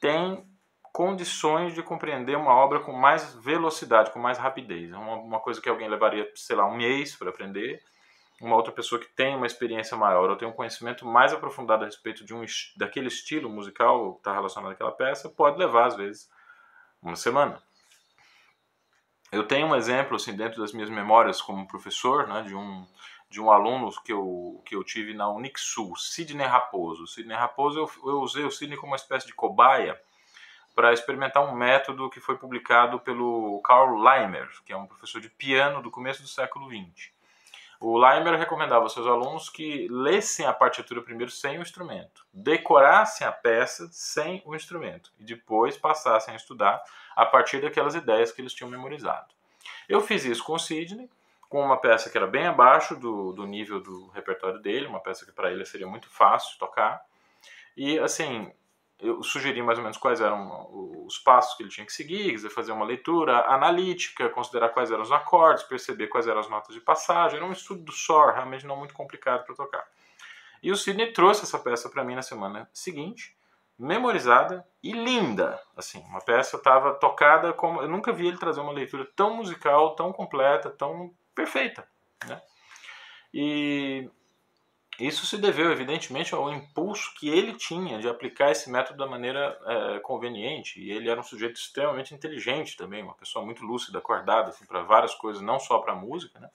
tem 0.00 0.44
condições 0.92 1.74
de 1.74 1.82
compreender 1.82 2.36
uma 2.36 2.52
obra 2.54 2.80
com 2.80 2.92
mais 2.92 3.34
velocidade, 3.34 4.10
com 4.10 4.18
mais 4.18 4.38
rapidez. 4.38 4.92
É 4.92 4.96
uma, 4.96 5.16
uma 5.16 5.40
coisa 5.40 5.60
que 5.60 5.68
alguém 5.68 5.88
levaria, 5.88 6.30
sei 6.34 6.56
lá, 6.56 6.66
um 6.66 6.76
mês 6.76 7.14
para 7.14 7.30
aprender, 7.30 7.82
uma 8.40 8.56
outra 8.56 8.72
pessoa 8.72 9.00
que 9.00 9.08
tem 9.08 9.36
uma 9.36 9.46
experiência 9.46 9.96
maior 9.96 10.30
ou 10.30 10.36
tem 10.36 10.46
um 10.46 10.52
conhecimento 10.52 11.04
mais 11.06 11.32
aprofundado 11.32 11.82
a 11.82 11.86
respeito 11.86 12.24
de 12.24 12.34
um 12.34 12.44
daquele 12.76 13.08
estilo 13.08 13.48
musical 13.48 14.14
que 14.14 14.20
está 14.20 14.32
relacionado 14.32 14.72
àquela 14.72 14.92
peça, 14.92 15.28
pode 15.28 15.58
levar, 15.58 15.86
às 15.86 15.96
vezes, 15.96 16.30
uma 17.02 17.16
semana. 17.16 17.60
Eu 19.30 19.46
tenho 19.46 19.66
um 19.66 19.76
exemplo, 19.76 20.16
assim, 20.16 20.34
dentro 20.34 20.60
das 20.60 20.72
minhas 20.72 20.88
memórias 20.88 21.42
como 21.42 21.66
professor, 21.66 22.26
né, 22.26 22.42
de 22.42 22.54
um, 22.54 22.86
de 23.28 23.40
um 23.40 23.50
aluno 23.50 23.90
que 24.02 24.12
eu, 24.12 24.62
que 24.64 24.74
eu 24.74 24.82
tive 24.82 25.12
na 25.12 25.28
Unixul, 25.28 25.94
Sidney 25.96 26.46
Raposo. 26.46 27.06
Sidney 27.06 27.36
Raposo, 27.36 27.78
eu, 27.78 27.90
eu 28.10 28.20
usei 28.20 28.44
o 28.44 28.50
Sidney 28.50 28.78
como 28.78 28.92
uma 28.92 28.96
espécie 28.96 29.26
de 29.26 29.34
cobaia 29.34 30.00
para 30.78 30.92
experimentar 30.92 31.44
um 31.44 31.56
método 31.56 32.08
que 32.08 32.20
foi 32.20 32.38
publicado 32.38 33.00
pelo 33.00 33.60
Karl 33.62 34.00
Leimer, 34.00 34.48
que 34.64 34.72
é 34.72 34.76
um 34.76 34.86
professor 34.86 35.20
de 35.20 35.28
piano 35.28 35.82
do 35.82 35.90
começo 35.90 36.22
do 36.22 36.28
século 36.28 36.68
XX. 36.68 37.10
O 37.80 37.98
Leimer 37.98 38.38
recomendava 38.38 38.84
aos 38.84 38.92
seus 38.92 39.08
alunos 39.08 39.50
que 39.50 39.88
lessem 39.90 40.46
a 40.46 40.52
partitura 40.52 41.02
primeiro 41.02 41.32
sem 41.32 41.58
o 41.58 41.62
instrumento, 41.62 42.24
decorassem 42.32 43.26
a 43.26 43.32
peça 43.32 43.88
sem 43.90 44.40
o 44.46 44.54
instrumento 44.54 45.10
e 45.18 45.24
depois 45.24 45.76
passassem 45.76 46.32
a 46.32 46.36
estudar 46.36 46.80
a 47.16 47.26
partir 47.26 47.60
daquelas 47.60 47.96
ideias 47.96 48.30
que 48.30 48.40
eles 48.40 48.54
tinham 48.54 48.70
memorizado. 48.70 49.34
Eu 49.88 50.00
fiz 50.00 50.24
isso 50.24 50.44
com 50.44 50.52
o 50.52 50.60
Sidney, 50.60 51.10
com 51.48 51.60
uma 51.60 51.80
peça 51.80 52.08
que 52.08 52.16
era 52.16 52.28
bem 52.28 52.46
abaixo 52.46 52.94
do, 52.94 53.32
do 53.32 53.44
nível 53.44 53.80
do 53.80 54.10
repertório 54.10 54.60
dele, 54.60 54.86
uma 54.86 55.00
peça 55.00 55.26
que 55.26 55.32
para 55.32 55.50
ele 55.50 55.64
seria 55.64 55.88
muito 55.88 56.08
fácil 56.08 56.56
tocar. 56.56 57.04
E 57.76 57.98
assim, 57.98 58.52
eu 59.00 59.22
sugeri 59.22 59.62
mais 59.62 59.78
ou 59.78 59.84
menos 59.84 59.96
quais 59.96 60.20
eram 60.20 60.68
os 61.06 61.18
passos 61.18 61.56
que 61.56 61.62
ele 61.62 61.70
tinha 61.70 61.86
que 61.86 61.92
seguir, 61.92 62.38
fazer 62.50 62.72
uma 62.72 62.84
leitura 62.84 63.46
analítica, 63.46 64.28
considerar 64.28 64.70
quais 64.70 64.90
eram 64.90 65.02
os 65.02 65.12
acordes, 65.12 65.62
perceber 65.62 66.08
quais 66.08 66.26
eram 66.26 66.40
as 66.40 66.48
notas 66.48 66.74
de 66.74 66.80
passagem. 66.80 67.36
Era 67.36 67.46
um 67.46 67.52
estudo 67.52 67.82
do 67.82 67.92
SOR, 67.92 68.32
realmente 68.32 68.66
não 68.66 68.76
muito 68.76 68.94
complicado 68.94 69.44
para 69.44 69.54
tocar. 69.54 69.86
E 70.62 70.72
o 70.72 70.76
Sidney 70.76 71.12
trouxe 71.12 71.44
essa 71.44 71.58
peça 71.58 71.88
para 71.88 72.02
mim 72.02 72.16
na 72.16 72.22
semana 72.22 72.68
seguinte, 72.72 73.36
memorizada 73.78 74.66
e 74.82 74.92
linda. 74.92 75.60
Assim, 75.76 76.00
uma 76.00 76.20
peça 76.20 76.56
estava 76.56 76.94
tocada 76.94 77.52
como 77.52 77.80
eu 77.80 77.88
nunca 77.88 78.12
vi 78.12 78.26
ele 78.26 78.38
trazer 78.38 78.60
uma 78.60 78.72
leitura 78.72 79.06
tão 79.14 79.36
musical, 79.36 79.94
tão 79.94 80.12
completa, 80.12 80.70
tão 80.70 81.14
perfeita, 81.34 81.88
né? 82.26 82.42
E 83.32 84.10
isso 84.98 85.26
se 85.26 85.38
deveu, 85.38 85.70
evidentemente, 85.70 86.34
ao 86.34 86.52
impulso 86.52 87.14
que 87.14 87.28
ele 87.28 87.54
tinha 87.54 88.00
de 88.00 88.08
aplicar 88.08 88.50
esse 88.50 88.68
método 88.68 88.98
da 88.98 89.06
maneira 89.06 89.56
é, 89.64 89.98
conveniente. 90.00 90.80
E 90.80 90.90
ele 90.90 91.08
era 91.08 91.20
um 91.20 91.22
sujeito 91.22 91.54
extremamente 91.54 92.12
inteligente 92.12 92.76
também, 92.76 93.02
uma 93.02 93.14
pessoa 93.14 93.44
muito 93.44 93.64
lúcida, 93.64 93.98
acordada 93.98 94.50
assim, 94.50 94.66
para 94.66 94.82
várias 94.82 95.14
coisas, 95.14 95.40
não 95.40 95.60
só 95.60 95.78
para 95.78 95.92
a 95.92 95.96
música. 95.96 96.40
Né? 96.40 96.50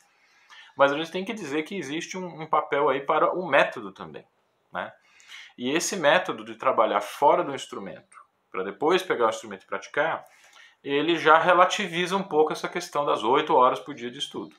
Mas 0.76 0.92
a 0.92 0.98
gente 0.98 1.12
tem 1.12 1.24
que 1.24 1.34
dizer 1.34 1.64
que 1.64 1.76
existe 1.76 2.18
um, 2.18 2.42
um 2.42 2.46
papel 2.46 2.90
aí 2.90 3.00
para 3.00 3.34
o 3.34 3.48
método 3.48 3.94
também. 3.94 4.26
Né? 4.74 4.92
E 5.58 5.72
esse 5.72 5.96
método 5.96 6.44
de 6.44 6.56
trabalhar 6.56 7.00
fora 7.00 7.46
do 7.46 7.56
instrumento, 7.56 8.18
para 8.52 8.64
depois 8.64 9.02
pegar 9.02 9.28
o 9.28 9.30
instrumento 9.30 9.64
e 9.64 9.68
praticar, 9.68 10.26
ele 10.84 11.16
já 11.16 11.38
relativiza 11.38 12.18
um 12.18 12.24
pouco 12.24 12.52
essa 12.52 12.68
questão 12.68 13.06
das 13.06 13.24
oito 13.24 13.54
horas 13.54 13.80
por 13.80 13.96
dia 13.96 14.12
de 14.12 14.20
estudo. 14.20 14.54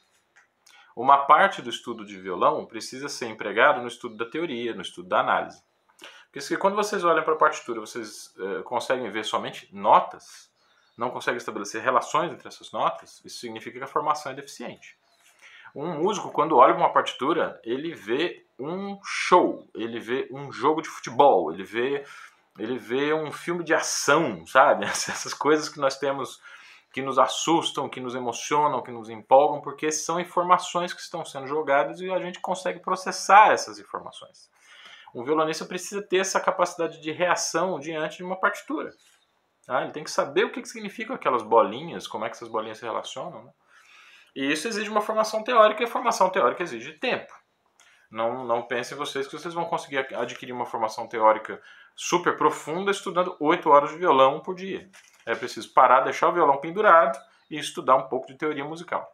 Uma 0.96 1.18
parte 1.26 1.60
do 1.60 1.70
estudo 1.70 2.04
de 2.04 2.20
violão 2.20 2.64
precisa 2.64 3.08
ser 3.08 3.26
empregado 3.26 3.80
no 3.80 3.88
estudo 3.88 4.16
da 4.16 4.24
teoria, 4.24 4.74
no 4.74 4.82
estudo 4.82 5.08
da 5.08 5.20
análise. 5.20 5.62
Porque 6.30 6.56
quando 6.56 6.74
vocês 6.74 7.04
olham 7.04 7.22
para 7.22 7.34
a 7.34 7.38
partitura, 7.38 7.80
vocês 7.80 8.34
eh, 8.38 8.62
conseguem 8.62 9.10
ver 9.10 9.24
somente 9.24 9.68
notas, 9.72 10.50
não 10.98 11.10
conseguem 11.10 11.36
estabelecer 11.36 11.80
relações 11.82 12.32
entre 12.32 12.48
essas 12.48 12.72
notas, 12.72 13.20
isso 13.24 13.38
significa 13.38 13.78
que 13.78 13.84
a 13.84 13.88
formação 13.88 14.32
é 14.32 14.34
deficiente. 14.34 14.96
Um 15.74 16.02
músico, 16.02 16.30
quando 16.30 16.56
olha 16.56 16.72
para 16.72 16.82
uma 16.82 16.92
partitura, 16.92 17.60
ele 17.64 17.94
vê 17.94 18.46
um 18.58 18.98
show, 19.04 19.68
ele 19.74 19.98
vê 19.98 20.28
um 20.30 20.52
jogo 20.52 20.80
de 20.80 20.88
futebol, 20.88 21.52
ele 21.52 21.64
vê, 21.64 22.04
ele 22.58 22.78
vê 22.78 23.12
um 23.12 23.32
filme 23.32 23.64
de 23.64 23.74
ação, 23.74 24.46
sabe? 24.46 24.84
Essas 24.86 25.34
coisas 25.34 25.68
que 25.68 25.80
nós 25.80 25.98
temos 25.98 26.40
que 26.94 27.02
nos 27.02 27.18
assustam, 27.18 27.88
que 27.88 28.00
nos 28.00 28.14
emocionam, 28.14 28.80
que 28.80 28.92
nos 28.92 29.10
empolgam, 29.10 29.60
porque 29.60 29.90
são 29.90 30.20
informações 30.20 30.92
que 30.92 31.00
estão 31.00 31.24
sendo 31.24 31.44
jogadas 31.48 32.00
e 32.00 32.08
a 32.08 32.20
gente 32.20 32.38
consegue 32.38 32.78
processar 32.78 33.50
essas 33.50 33.80
informações. 33.80 34.48
Um 35.12 35.24
violonista 35.24 35.64
precisa 35.64 36.00
ter 36.00 36.18
essa 36.18 36.40
capacidade 36.40 37.02
de 37.02 37.10
reação 37.10 37.80
diante 37.80 38.18
de 38.18 38.22
uma 38.22 38.38
partitura. 38.38 38.92
Tá? 39.66 39.82
Ele 39.82 39.90
tem 39.90 40.04
que 40.04 40.10
saber 40.10 40.44
o 40.44 40.52
que, 40.52 40.62
que 40.62 40.68
significam 40.68 41.16
aquelas 41.16 41.42
bolinhas, 41.42 42.06
como 42.06 42.26
é 42.26 42.30
que 42.30 42.36
essas 42.36 42.48
bolinhas 42.48 42.78
se 42.78 42.84
relacionam. 42.84 43.42
Né? 43.42 43.50
E 44.36 44.52
isso 44.52 44.68
exige 44.68 44.88
uma 44.88 45.00
formação 45.00 45.42
teórica, 45.42 45.82
e 45.82 45.86
a 45.86 45.90
formação 45.90 46.30
teórica 46.30 46.62
exige 46.62 46.92
tempo. 46.92 47.32
Não, 48.14 48.44
não 48.44 48.62
pensem 48.62 48.96
vocês 48.96 49.26
que 49.26 49.36
vocês 49.36 49.52
vão 49.52 49.64
conseguir 49.64 49.98
adquirir 50.14 50.52
uma 50.52 50.64
formação 50.64 51.08
teórica 51.08 51.60
super 51.96 52.36
profunda 52.36 52.92
estudando 52.92 53.36
8 53.40 53.68
horas 53.68 53.90
de 53.90 53.98
violão 53.98 54.38
por 54.38 54.54
dia. 54.54 54.88
É 55.26 55.34
preciso 55.34 55.74
parar, 55.74 56.02
deixar 56.02 56.28
o 56.28 56.32
violão 56.32 56.58
pendurado 56.58 57.18
e 57.50 57.58
estudar 57.58 57.96
um 57.96 58.08
pouco 58.08 58.28
de 58.28 58.36
teoria 58.36 58.64
musical. 58.64 59.12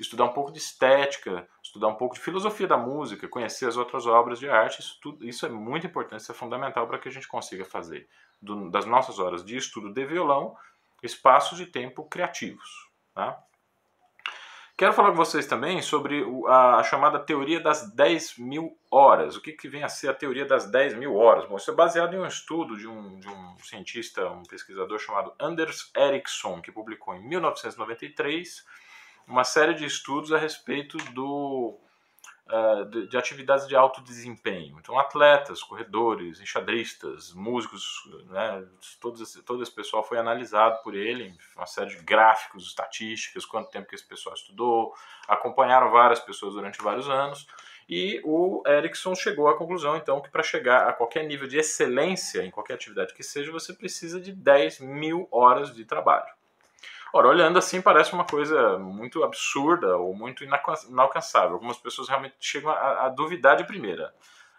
Estudar 0.00 0.24
um 0.24 0.32
pouco 0.32 0.50
de 0.50 0.58
estética, 0.58 1.48
estudar 1.62 1.86
um 1.86 1.94
pouco 1.94 2.16
de 2.16 2.20
filosofia 2.20 2.66
da 2.66 2.76
música, 2.76 3.28
conhecer 3.28 3.68
as 3.68 3.76
outras 3.76 4.04
obras 4.04 4.40
de 4.40 4.50
arte, 4.50 4.80
isso, 4.80 4.98
tudo, 5.00 5.24
isso 5.24 5.46
é 5.46 5.48
muito 5.48 5.86
importante, 5.86 6.20
isso 6.20 6.32
é 6.32 6.34
fundamental 6.34 6.88
para 6.88 6.98
que 6.98 7.08
a 7.08 7.12
gente 7.12 7.28
consiga 7.28 7.64
fazer 7.64 8.08
do, 8.42 8.68
das 8.68 8.84
nossas 8.84 9.20
horas 9.20 9.44
de 9.44 9.56
estudo 9.56 9.94
de 9.94 10.04
violão 10.04 10.56
espaços 11.04 11.56
de 11.56 11.66
tempo 11.66 12.04
criativos. 12.08 12.88
Tá? 13.14 13.40
Quero 14.78 14.92
falar 14.92 15.10
com 15.10 15.16
vocês 15.16 15.44
também 15.44 15.82
sobre 15.82 16.24
a, 16.46 16.84
chamada 16.84 17.18
teoria 17.18 17.58
das 17.58 17.92
10 17.96 18.38
mil 18.38 18.78
horas. 18.88 19.34
O 19.34 19.40
que, 19.40 19.50
que 19.50 19.68
vem 19.68 19.82
a 19.82 19.88
ser 19.88 20.08
a 20.08 20.14
teoria 20.14 20.46
das 20.46 20.70
10 20.70 20.94
mil 20.94 21.16
horas? 21.16 21.48
Bom, 21.48 21.56
isso 21.56 21.72
é 21.72 21.74
baseado 21.74 22.14
em 22.14 22.20
um 22.20 22.24
estudo 22.24 22.76
de 22.76 22.86
um, 22.86 23.18
de 23.18 23.26
um 23.28 23.58
cientista, 23.58 24.30
um 24.30 24.44
pesquisador 24.44 24.96
chamado 25.00 25.34
Anders 25.40 25.90
Ericsson, 25.96 26.62
que 26.62 26.70
publicou 26.70 27.12
em 27.12 27.28
1993 27.28 28.64
uma 29.26 29.42
série 29.42 29.74
de 29.74 29.84
estudos 29.84 30.32
a 30.32 30.38
respeito 30.38 30.96
do 31.12 31.76
de, 32.90 33.06
de, 33.08 33.16
atividades 33.16 33.68
de 33.68 33.76
alto 33.76 34.00
desempenho. 34.02 34.78
Então, 34.78 34.98
atletas, 34.98 35.62
corredores, 35.62 36.40
enxadristas, 36.40 37.32
músicos, 37.34 37.84
né, 38.30 38.64
todo, 39.00 39.22
esse, 39.22 39.42
todo 39.42 39.62
esse 39.62 39.72
pessoal 39.72 40.02
foi 40.02 40.18
analisado 40.18 40.82
por 40.82 40.94
ele, 40.94 41.34
uma 41.56 41.66
série 41.66 41.90
de 41.90 42.02
gráficos, 42.02 42.66
estatísticas, 42.66 43.44
quanto 43.44 43.70
tempo 43.70 43.88
que 43.88 43.94
esse 43.94 44.06
pessoal 44.06 44.34
estudou, 44.34 44.94
acompanharam 45.26 45.90
várias 45.90 46.20
pessoas 46.20 46.54
durante 46.54 46.82
vários 46.82 47.08
anos. 47.08 47.46
E 47.88 48.20
o 48.24 48.62
Erickson 48.66 49.14
chegou 49.14 49.48
à 49.48 49.56
conclusão, 49.56 49.96
então, 49.96 50.20
que 50.20 50.30
para 50.30 50.42
chegar 50.42 50.88
a 50.88 50.92
qualquer 50.92 51.24
nível 51.24 51.48
de 51.48 51.58
excelência 51.58 52.42
em 52.44 52.50
qualquer 52.50 52.74
atividade 52.74 53.14
que 53.14 53.22
seja, 53.22 53.50
você 53.50 53.72
precisa 53.72 54.20
de 54.20 54.32
10 54.32 54.80
mil 54.80 55.26
horas 55.30 55.74
de 55.74 55.84
trabalho. 55.84 56.37
Ora, 57.12 57.28
olhando 57.28 57.58
assim 57.58 57.80
parece 57.80 58.12
uma 58.12 58.24
coisa 58.24 58.78
muito 58.78 59.24
absurda 59.24 59.96
ou 59.96 60.14
muito 60.14 60.44
inalcançável. 60.44 61.54
Algumas 61.54 61.78
pessoas 61.78 62.08
realmente 62.08 62.36
chegam 62.40 62.70
a, 62.70 63.06
a 63.06 63.08
duvidar 63.08 63.56
de 63.56 63.64
primeira. 63.64 64.14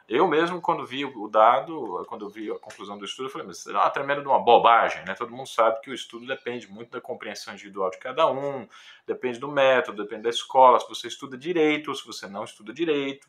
Eu 0.07 0.27
mesmo, 0.27 0.59
quando 0.59 0.83
vi 0.87 1.05
o 1.05 1.27
dado, 1.27 2.03
quando 2.09 2.27
vi 2.27 2.49
a 2.49 2.57
conclusão 2.57 2.97
do 2.97 3.05
estudo, 3.05 3.29
falei, 3.29 3.45
mas 3.45 3.59
isso 3.59 3.69
é 3.69 3.73
uma 3.73 3.91
tremenda 3.91 4.27
uma 4.27 4.43
bobagem, 4.43 5.05
né? 5.05 5.13
Todo 5.13 5.31
mundo 5.31 5.47
sabe 5.47 5.79
que 5.81 5.91
o 5.91 5.93
estudo 5.93 6.25
depende 6.25 6.67
muito 6.67 6.89
da 6.89 6.99
compreensão 6.99 7.53
individual 7.53 7.91
de 7.91 7.99
cada 7.99 8.25
um, 8.25 8.67
depende 9.05 9.37
do 9.37 9.47
método, 9.47 10.01
depende 10.01 10.23
da 10.23 10.29
escola, 10.29 10.79
se 10.79 10.89
você 10.89 11.07
estuda 11.07 11.37
direito 11.37 11.89
ou 11.89 11.95
se 11.95 12.03
você 12.07 12.27
não 12.27 12.43
estuda 12.43 12.73
direito. 12.73 13.27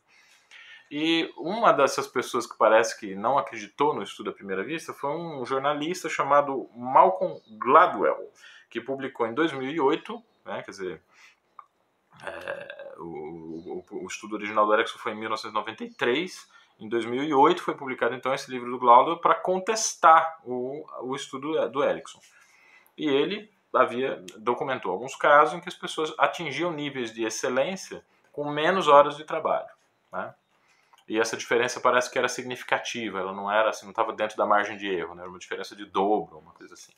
E 0.91 1.31
uma 1.37 1.71
dessas 1.71 2.09
pessoas 2.09 2.47
que 2.47 2.57
parece 2.57 2.99
que 2.99 3.15
não 3.15 3.37
acreditou 3.37 3.95
no 3.95 4.03
estudo 4.03 4.31
à 4.31 4.33
primeira 4.33 4.65
vista 4.65 4.95
foi 4.95 5.11
um 5.11 5.45
jornalista 5.45 6.09
chamado 6.09 6.71
Malcolm 6.75 7.43
Gladwell 7.59 8.33
que 8.71 8.81
publicou 8.81 9.27
em 9.27 9.35
2008, 9.35 10.25
né, 10.47 10.63
quer 10.63 10.71
dizer, 10.71 11.03
é, 12.25 12.95
o, 12.99 13.85
o, 13.91 14.05
o, 14.05 14.07
estudo 14.07 14.37
original 14.37 14.65
do 14.67 14.73
Erickson 14.73 14.99
foi 14.99 15.13
em 15.13 15.17
1993, 15.17 16.49
em 16.79 16.89
2008 16.89 17.63
foi 17.63 17.75
publicado 17.75 18.15
então 18.15 18.33
esse 18.33 18.51
livro 18.51 18.71
do 18.71 18.79
Glauber 18.79 19.21
para 19.21 19.35
contestar 19.35 20.41
o, 20.45 20.87
o 21.03 21.15
estudo 21.15 21.69
do 21.69 21.85
Erickson. 21.85 22.21
E 22.97 23.07
ele 23.07 23.51
havia 23.75 24.25
documentou 24.39 24.93
alguns 24.93 25.15
casos 25.15 25.55
em 25.55 25.61
que 25.61 25.69
as 25.69 25.75
pessoas 25.75 26.15
atingiam 26.19 26.73
níveis 26.73 27.13
de 27.13 27.25
excelência 27.25 28.05
com 28.33 28.51
menos 28.51 28.89
horas 28.89 29.17
de 29.17 29.25
trabalho, 29.25 29.69
né? 30.13 30.35
E 31.09 31.19
essa 31.19 31.37
diferença 31.37 31.81
parece 31.81 32.09
que 32.09 32.17
era 32.17 32.29
significativa, 32.29 33.19
ela 33.19 33.33
não 33.33 33.51
era 33.51 33.71
assim, 33.71 33.85
não 33.85 33.91
estava 33.91 34.13
dentro 34.13 34.37
da 34.37 34.47
margem 34.47 34.77
de 34.77 34.87
erro, 34.87 35.15
né? 35.17 35.23
era 35.23 35.31
uma 35.31 35.41
diferença 35.41 35.75
de 35.75 35.85
dobro, 35.85 36.39
uma 36.39 36.53
coisa 36.53 36.75
assim. 36.75 36.93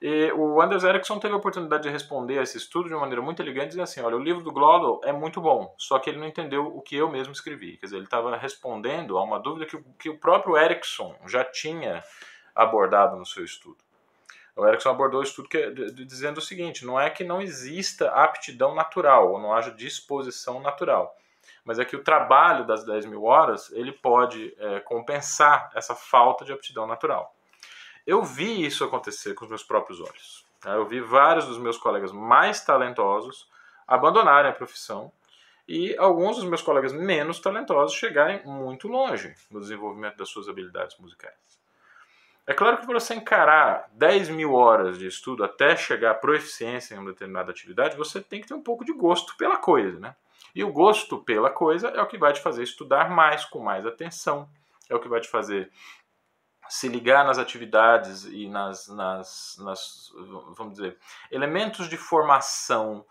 E 0.00 0.30
o 0.32 0.60
Anders 0.60 0.84
Ericsson 0.84 1.18
teve 1.18 1.34
a 1.34 1.38
oportunidade 1.38 1.84
de 1.84 1.88
responder 1.88 2.38
a 2.38 2.42
esse 2.42 2.58
estudo 2.58 2.88
de 2.88 2.94
uma 2.94 3.00
maneira 3.00 3.22
muito 3.22 3.40
elegante, 3.40 3.68
dizendo 3.68 3.84
assim, 3.84 4.00
olha, 4.00 4.16
o 4.16 4.22
livro 4.22 4.42
do 4.42 4.52
Glodal 4.52 5.00
é 5.04 5.12
muito 5.12 5.40
bom, 5.40 5.74
só 5.78 5.98
que 5.98 6.10
ele 6.10 6.18
não 6.18 6.26
entendeu 6.26 6.66
o 6.66 6.82
que 6.82 6.96
eu 6.96 7.10
mesmo 7.10 7.32
escrevi. 7.32 7.78
Quer 7.78 7.86
dizer, 7.86 7.96
ele 7.96 8.04
estava 8.04 8.36
respondendo 8.36 9.16
a 9.16 9.24
uma 9.24 9.40
dúvida 9.40 9.64
que, 9.64 9.82
que 9.98 10.10
o 10.10 10.18
próprio 10.18 10.56
Ericsson 10.56 11.14
já 11.26 11.44
tinha 11.44 12.04
abordado 12.54 13.16
no 13.16 13.24
seu 13.24 13.44
estudo. 13.44 13.78
O 14.56 14.66
Erickson 14.66 14.88
abordou 14.88 15.20
o 15.20 15.22
estudo 15.22 15.48
que, 15.48 15.70
de, 15.70 15.92
de, 15.92 16.04
dizendo 16.06 16.38
o 16.38 16.42
seguinte: 16.42 16.86
não 16.86 16.98
é 16.98 17.10
que 17.10 17.22
não 17.22 17.42
exista 17.42 18.10
aptidão 18.10 18.74
natural, 18.74 19.32
ou 19.32 19.38
não 19.38 19.52
haja 19.52 19.70
disposição 19.70 20.60
natural, 20.60 21.14
mas 21.62 21.78
é 21.78 21.84
que 21.84 21.94
o 21.94 22.02
trabalho 22.02 22.66
das 22.66 22.84
10 22.84 23.04
mil 23.04 23.24
horas 23.24 23.70
ele 23.72 23.92
pode 23.92 24.56
é, 24.58 24.80
compensar 24.80 25.70
essa 25.74 25.94
falta 25.94 26.42
de 26.44 26.52
aptidão 26.52 26.86
natural. 26.86 27.35
Eu 28.06 28.22
vi 28.22 28.64
isso 28.64 28.84
acontecer 28.84 29.34
com 29.34 29.44
os 29.44 29.48
meus 29.48 29.64
próprios 29.64 30.00
olhos. 30.00 30.46
Tá? 30.60 30.70
Eu 30.70 30.86
vi 30.86 31.00
vários 31.00 31.46
dos 31.46 31.58
meus 31.58 31.76
colegas 31.76 32.12
mais 32.12 32.64
talentosos 32.64 33.48
abandonarem 33.86 34.50
a 34.50 34.54
profissão 34.54 35.12
e 35.68 35.96
alguns 35.98 36.36
dos 36.36 36.44
meus 36.44 36.62
colegas 36.62 36.92
menos 36.92 37.40
talentosos 37.40 37.96
chegarem 37.96 38.44
muito 38.44 38.86
longe 38.86 39.34
no 39.50 39.60
desenvolvimento 39.60 40.16
das 40.16 40.28
suas 40.28 40.48
habilidades 40.48 40.96
musicais. 40.98 41.34
É 42.46 42.54
claro 42.54 42.78
que 42.78 42.86
para 42.86 43.00
você 43.00 43.14
encarar 43.14 43.90
10 43.94 44.28
mil 44.28 44.54
horas 44.54 44.96
de 44.96 45.08
estudo 45.08 45.42
até 45.42 45.74
chegar 45.74 46.12
à 46.12 46.14
proficiência 46.14 46.94
em 46.94 46.98
uma 46.98 47.10
determinada 47.10 47.50
atividade, 47.50 47.96
você 47.96 48.20
tem 48.20 48.40
que 48.40 48.46
ter 48.46 48.54
um 48.54 48.62
pouco 48.62 48.84
de 48.84 48.92
gosto 48.92 49.36
pela 49.36 49.56
coisa, 49.56 49.98
né? 49.98 50.14
E 50.54 50.62
o 50.62 50.72
gosto 50.72 51.18
pela 51.18 51.50
coisa 51.50 51.88
é 51.88 52.00
o 52.00 52.06
que 52.06 52.16
vai 52.16 52.32
te 52.32 52.40
fazer 52.40 52.62
estudar 52.62 53.10
mais, 53.10 53.44
com 53.44 53.58
mais 53.58 53.84
atenção, 53.84 54.48
é 54.88 54.94
o 54.94 55.00
que 55.00 55.08
vai 55.08 55.20
te 55.20 55.28
fazer 55.28 55.72
se 56.68 56.88
ligar 56.88 57.24
nas 57.24 57.38
atividades 57.38 58.24
e 58.24 58.48
nas, 58.48 58.88
nas, 58.88 59.56
nas 59.58 60.12
vamos 60.56 60.74
dizer, 60.74 60.98
elementos 61.30 61.88
de 61.88 61.96
formação 61.96 63.04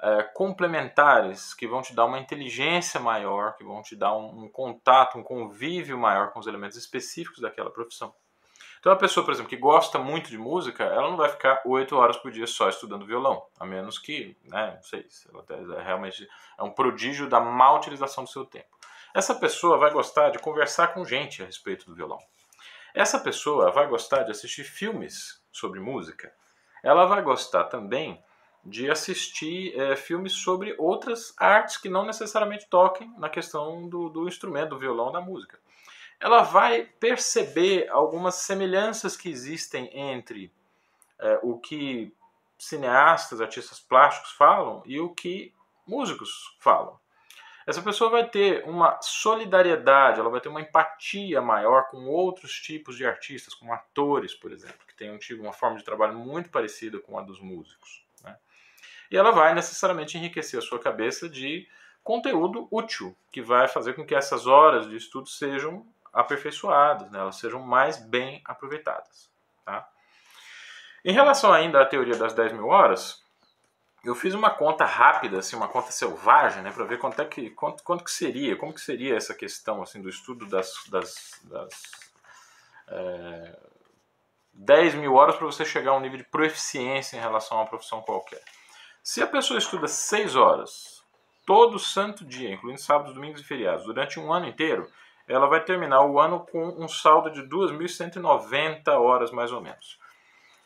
é, 0.00 0.22
complementares 0.34 1.54
que 1.54 1.66
vão 1.66 1.80
te 1.80 1.94
dar 1.94 2.06
uma 2.06 2.18
inteligência 2.18 2.98
maior, 2.98 3.54
que 3.56 3.62
vão 3.62 3.82
te 3.82 3.94
dar 3.94 4.16
um, 4.16 4.44
um, 4.44 4.48
contato, 4.48 5.16
um 5.16 5.22
convívio 5.22 5.96
maior 5.96 6.32
com 6.32 6.40
os 6.40 6.46
elementos 6.46 6.76
específicos 6.76 7.40
daquela 7.40 7.70
profissão. 7.70 8.12
Então, 8.80 8.90
a 8.90 8.96
pessoa, 8.96 9.24
por 9.24 9.32
exemplo, 9.32 9.48
que 9.48 9.56
gosta 9.56 10.00
muito 10.00 10.28
de 10.28 10.36
música, 10.36 10.82
ela 10.82 11.08
não 11.08 11.16
vai 11.16 11.28
ficar 11.28 11.62
oito 11.64 11.96
horas 11.96 12.16
por 12.16 12.32
dia 12.32 12.48
só 12.48 12.68
estudando 12.68 13.06
violão, 13.06 13.46
a 13.60 13.64
menos 13.64 13.96
que, 13.96 14.36
né, 14.42 14.72
não 14.74 14.82
sei, 14.82 15.06
ela 15.32 15.78
é 15.78 15.84
realmente 15.84 16.28
é 16.58 16.62
um 16.64 16.70
prodígio 16.72 17.28
da 17.28 17.38
má 17.38 17.72
utilização 17.72 18.24
do 18.24 18.30
seu 18.30 18.44
tempo. 18.44 18.76
Essa 19.14 19.36
pessoa 19.36 19.78
vai 19.78 19.92
gostar 19.92 20.30
de 20.30 20.40
conversar 20.40 20.88
com 20.88 21.04
gente 21.04 21.44
a 21.44 21.46
respeito 21.46 21.86
do 21.86 21.94
violão. 21.94 22.18
Essa 22.94 23.18
pessoa 23.18 23.70
vai 23.70 23.86
gostar 23.86 24.22
de 24.22 24.30
assistir 24.30 24.64
filmes 24.64 25.42
sobre 25.50 25.80
música. 25.80 26.32
Ela 26.82 27.06
vai 27.06 27.22
gostar 27.22 27.64
também 27.64 28.22
de 28.64 28.90
assistir 28.90 29.78
é, 29.78 29.96
filmes 29.96 30.32
sobre 30.32 30.74
outras 30.78 31.34
artes 31.38 31.76
que 31.76 31.88
não 31.88 32.04
necessariamente 32.04 32.68
toquem 32.68 33.12
na 33.18 33.28
questão 33.28 33.88
do, 33.88 34.08
do 34.08 34.28
instrumento, 34.28 34.70
do 34.70 34.78
violão, 34.78 35.10
da 35.10 35.20
música. 35.20 35.58
Ela 36.20 36.42
vai 36.42 36.84
perceber 36.84 37.88
algumas 37.88 38.36
semelhanças 38.36 39.16
que 39.16 39.28
existem 39.28 39.90
entre 39.92 40.52
é, 41.18 41.40
o 41.42 41.58
que 41.58 42.14
cineastas, 42.58 43.40
artistas 43.40 43.80
plásticos 43.80 44.32
falam 44.32 44.82
e 44.86 45.00
o 45.00 45.08
que 45.08 45.52
músicos 45.86 46.56
falam 46.60 47.01
essa 47.66 47.80
pessoa 47.82 48.10
vai 48.10 48.28
ter 48.28 48.64
uma 48.64 49.00
solidariedade, 49.00 50.18
ela 50.18 50.30
vai 50.30 50.40
ter 50.40 50.48
uma 50.48 50.60
empatia 50.60 51.40
maior 51.40 51.88
com 51.88 52.06
outros 52.06 52.52
tipos 52.60 52.96
de 52.96 53.06
artistas, 53.06 53.54
como 53.54 53.72
atores, 53.72 54.34
por 54.34 54.52
exemplo, 54.52 54.86
que 54.86 54.94
têm 54.94 55.16
tido 55.18 55.42
uma 55.42 55.52
forma 55.52 55.76
de 55.76 55.84
trabalho 55.84 56.14
muito 56.14 56.50
parecida 56.50 56.98
com 56.98 57.18
a 57.18 57.22
dos 57.22 57.40
músicos. 57.40 58.04
Né? 58.24 58.36
E 59.10 59.16
ela 59.16 59.30
vai 59.30 59.54
necessariamente 59.54 60.18
enriquecer 60.18 60.58
a 60.58 60.62
sua 60.62 60.78
cabeça 60.78 61.28
de 61.28 61.68
conteúdo 62.02 62.66
útil, 62.70 63.16
que 63.30 63.40
vai 63.40 63.68
fazer 63.68 63.94
com 63.94 64.04
que 64.04 64.14
essas 64.14 64.46
horas 64.46 64.88
de 64.88 64.96
estudo 64.96 65.28
sejam 65.28 65.86
aperfeiçoadas, 66.12 67.10
né? 67.10 67.20
elas 67.20 67.36
sejam 67.36 67.60
mais 67.60 67.96
bem 67.96 68.42
aproveitadas. 68.44 69.30
Tá? 69.64 69.88
Em 71.04 71.12
relação 71.12 71.52
ainda 71.52 71.80
à 71.80 71.86
teoria 71.86 72.16
das 72.16 72.34
10 72.34 72.52
mil 72.52 72.66
horas, 72.66 73.21
eu 74.04 74.14
fiz 74.14 74.34
uma 74.34 74.50
conta 74.50 74.84
rápida, 74.84 75.38
assim, 75.38 75.54
uma 75.54 75.68
conta 75.68 75.92
selvagem, 75.92 76.62
né, 76.62 76.72
para 76.72 76.84
ver 76.84 76.98
quanto 76.98 77.20
é 77.22 77.24
que 77.24 77.50
quanto, 77.50 77.82
quanto 77.84 78.04
que 78.04 78.10
seria, 78.10 78.56
como 78.56 78.74
que 78.74 78.80
seria 78.80 79.16
essa 79.16 79.34
questão 79.34 79.82
assim 79.82 80.02
do 80.02 80.08
estudo 80.08 80.46
das, 80.46 80.72
das, 80.88 81.40
das 81.44 81.82
é, 82.88 83.58
10 84.54 84.96
mil 84.96 85.14
horas 85.14 85.36
para 85.36 85.46
você 85.46 85.64
chegar 85.64 85.92
a 85.92 85.96
um 85.96 86.00
nível 86.00 86.18
de 86.18 86.24
proficiência 86.24 87.16
em 87.16 87.20
relação 87.20 87.58
a 87.58 87.60
uma 87.60 87.68
profissão 87.68 88.02
qualquer. 88.02 88.42
Se 89.02 89.22
a 89.22 89.26
pessoa 89.26 89.58
estuda 89.58 89.86
6 89.86 90.36
horas 90.36 91.02
todo 91.46 91.78
santo 91.78 92.24
dia, 92.24 92.52
incluindo 92.52 92.80
sábados, 92.80 93.14
domingos 93.14 93.40
e 93.40 93.44
feriados, 93.44 93.84
durante 93.84 94.18
um 94.18 94.32
ano 94.32 94.46
inteiro, 94.46 94.90
ela 95.26 95.46
vai 95.46 95.64
terminar 95.64 96.04
o 96.04 96.18
ano 96.18 96.40
com 96.40 96.68
um 96.82 96.88
saldo 96.88 97.30
de 97.30 97.42
2.190 97.42 98.88
horas 98.88 99.30
mais 99.30 99.52
ou 99.52 99.60
menos. 99.60 99.98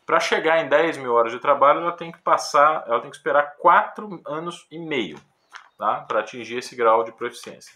Para 0.07 0.21
chegar 0.21 0.63
em 0.63 0.69
10 0.69 0.99
mil 0.99 1.13
horas 1.13 1.33
de 1.33 1.39
trabalho, 1.39 1.81
ela 1.81 1.91
tem 1.91 2.13
que 2.13 2.19
passar, 2.19 2.85
ela 2.87 3.01
tem 3.01 3.09
que 3.09 3.17
esperar 3.17 3.57
4 3.57 4.21
anos 4.25 4.65
e 4.71 4.79
meio 4.79 5.19
tá? 5.77 5.99
para 6.07 6.21
atingir 6.21 6.59
esse 6.59 6.77
grau 6.77 7.03
de 7.03 7.11
proficiência. 7.11 7.73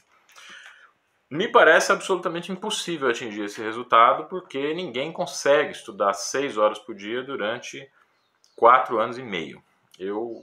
Me 1.29 1.49
parece 1.49 1.91
absolutamente 1.91 2.49
impossível 2.49 3.09
atingir 3.09 3.43
esse 3.43 3.61
resultado, 3.61 4.29
porque 4.29 4.73
ninguém 4.73 5.11
consegue 5.11 5.71
estudar 5.71 6.13
6 6.13 6.57
horas 6.57 6.79
por 6.79 6.95
dia 6.95 7.21
durante 7.21 7.85
4 8.55 8.97
anos 8.97 9.17
e 9.17 9.23
meio. 9.23 9.61
Eu 9.99 10.41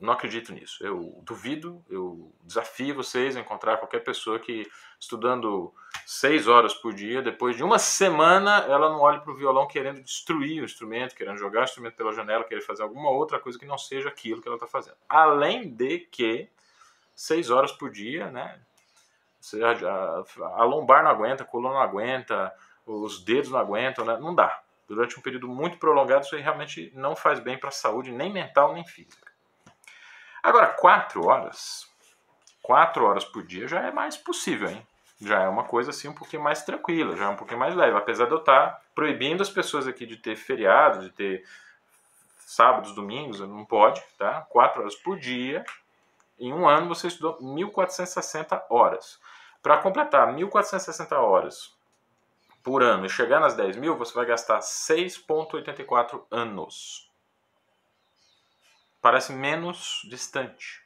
não 0.00 0.12
acredito 0.12 0.52
nisso. 0.52 0.84
Eu 0.84 1.20
duvido, 1.24 1.84
eu 1.90 2.32
desafio 2.44 2.94
vocês 2.94 3.36
a 3.36 3.40
encontrar 3.40 3.78
qualquer 3.78 4.00
pessoa 4.00 4.38
que, 4.38 4.70
estudando 4.98 5.74
seis 6.06 6.46
horas 6.46 6.72
por 6.72 6.94
dia, 6.94 7.20
depois 7.20 7.56
de 7.56 7.64
uma 7.64 7.78
semana, 7.78 8.58
ela 8.68 8.88
não 8.90 9.00
olhe 9.00 9.20
para 9.20 9.32
o 9.32 9.36
violão 9.36 9.66
querendo 9.66 10.00
destruir 10.00 10.62
o 10.62 10.64
instrumento, 10.64 11.16
querendo 11.16 11.38
jogar 11.38 11.62
o 11.62 11.64
instrumento 11.64 11.96
pela 11.96 12.12
janela, 12.12 12.44
querendo 12.44 12.64
fazer 12.64 12.82
alguma 12.82 13.10
outra 13.10 13.40
coisa 13.40 13.58
que 13.58 13.66
não 13.66 13.76
seja 13.76 14.08
aquilo 14.08 14.40
que 14.40 14.46
ela 14.46 14.56
está 14.56 14.68
fazendo. 14.68 14.96
Além 15.08 15.68
de 15.68 15.98
que, 15.98 16.48
seis 17.14 17.50
horas 17.50 17.72
por 17.72 17.90
dia, 17.90 18.30
né? 18.30 18.60
A, 19.84 20.60
a 20.60 20.64
lombar 20.64 21.02
não 21.02 21.10
aguenta, 21.10 21.42
a 21.42 21.46
coluna 21.46 21.74
não 21.74 21.80
aguenta, 21.80 22.52
os 22.86 23.22
dedos 23.24 23.50
não 23.50 23.58
aguentam, 23.58 24.04
né? 24.04 24.16
não 24.18 24.34
dá. 24.34 24.62
Durante 24.86 25.18
um 25.18 25.22
período 25.22 25.48
muito 25.48 25.76
prolongado, 25.78 26.24
isso 26.24 26.34
aí 26.34 26.40
realmente 26.40 26.90
não 26.94 27.14
faz 27.14 27.40
bem 27.40 27.58
para 27.58 27.68
a 27.68 27.72
saúde, 27.72 28.10
nem 28.10 28.32
mental, 28.32 28.72
nem 28.72 28.84
física. 28.84 29.27
Agora, 30.42 30.68
quatro 30.68 31.26
horas, 31.26 31.86
quatro 32.62 33.04
horas 33.04 33.24
por 33.24 33.42
dia 33.42 33.66
já 33.66 33.80
é 33.80 33.90
mais 33.90 34.16
possível, 34.16 34.68
hein? 34.68 34.86
Já 35.20 35.42
é 35.42 35.48
uma 35.48 35.64
coisa 35.64 35.90
assim 35.90 36.06
um 36.06 36.14
pouquinho 36.14 36.42
mais 36.42 36.62
tranquila, 36.62 37.16
já 37.16 37.24
é 37.24 37.28
um 37.28 37.36
pouquinho 37.36 37.58
mais 37.58 37.74
leve. 37.74 37.96
Apesar 37.96 38.26
de 38.26 38.32
eu 38.32 38.38
estar 38.38 38.80
proibindo 38.94 39.42
as 39.42 39.50
pessoas 39.50 39.88
aqui 39.88 40.06
de 40.06 40.16
ter 40.16 40.36
feriado, 40.36 41.00
de 41.00 41.10
ter 41.10 41.44
sábados, 42.38 42.94
domingos, 42.94 43.40
não 43.40 43.64
pode, 43.64 44.00
tá? 44.16 44.42
Quatro 44.42 44.80
horas 44.80 44.94
por 44.94 45.18
dia. 45.18 45.64
Em 46.38 46.52
um 46.52 46.68
ano 46.68 46.88
você 46.88 47.08
estudou 47.08 47.36
1.460 47.38 48.62
horas. 48.70 49.20
Para 49.60 49.78
completar 49.78 50.32
1.460 50.32 51.16
horas 51.16 51.76
por 52.62 52.82
ano 52.82 53.06
e 53.06 53.10
chegar 53.10 53.40
nas 53.40 53.54
10 53.56 53.76
mil, 53.76 53.96
você 53.96 54.14
vai 54.14 54.24
gastar 54.24 54.60
6,84 54.60 56.22
anos 56.30 57.07
parece 59.00 59.32
menos 59.32 60.02
distante. 60.08 60.82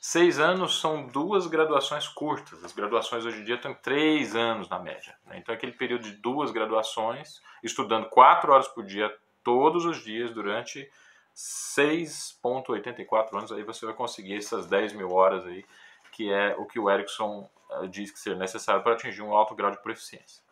Seis 0.00 0.38
anos 0.38 0.80
são 0.80 1.06
duas 1.08 1.46
graduações 1.46 2.08
curtas. 2.08 2.64
As 2.64 2.72
graduações 2.72 3.26
hoje 3.26 3.40
em 3.40 3.44
dia 3.44 3.56
estão 3.56 3.74
três 3.74 4.34
anos 4.34 4.68
na 4.68 4.78
média. 4.78 5.14
Né? 5.26 5.38
Então, 5.38 5.54
aquele 5.54 5.72
período 5.72 6.04
de 6.04 6.12
duas 6.12 6.50
graduações, 6.50 7.42
estudando 7.62 8.08
quatro 8.08 8.50
horas 8.50 8.66
por 8.66 8.84
dia, 8.84 9.14
todos 9.44 9.84
os 9.84 10.02
dias, 10.02 10.32
durante 10.32 10.90
6,84 11.36 13.36
anos, 13.36 13.52
aí 13.52 13.62
você 13.62 13.84
vai 13.84 13.94
conseguir 13.94 14.36
essas 14.36 14.66
10 14.66 14.94
mil 14.94 15.12
horas 15.12 15.44
aí, 15.44 15.66
que 16.12 16.32
é 16.32 16.56
o 16.56 16.64
que 16.64 16.78
o 16.78 16.90
Erickson 16.90 17.48
uh, 17.70 17.86
diz 17.86 18.10
que 18.10 18.18
ser 18.18 18.36
necessário 18.36 18.82
para 18.82 18.94
atingir 18.94 19.20
um 19.20 19.34
alto 19.34 19.54
grau 19.54 19.70
de 19.70 19.82
proficiência. 19.82 20.42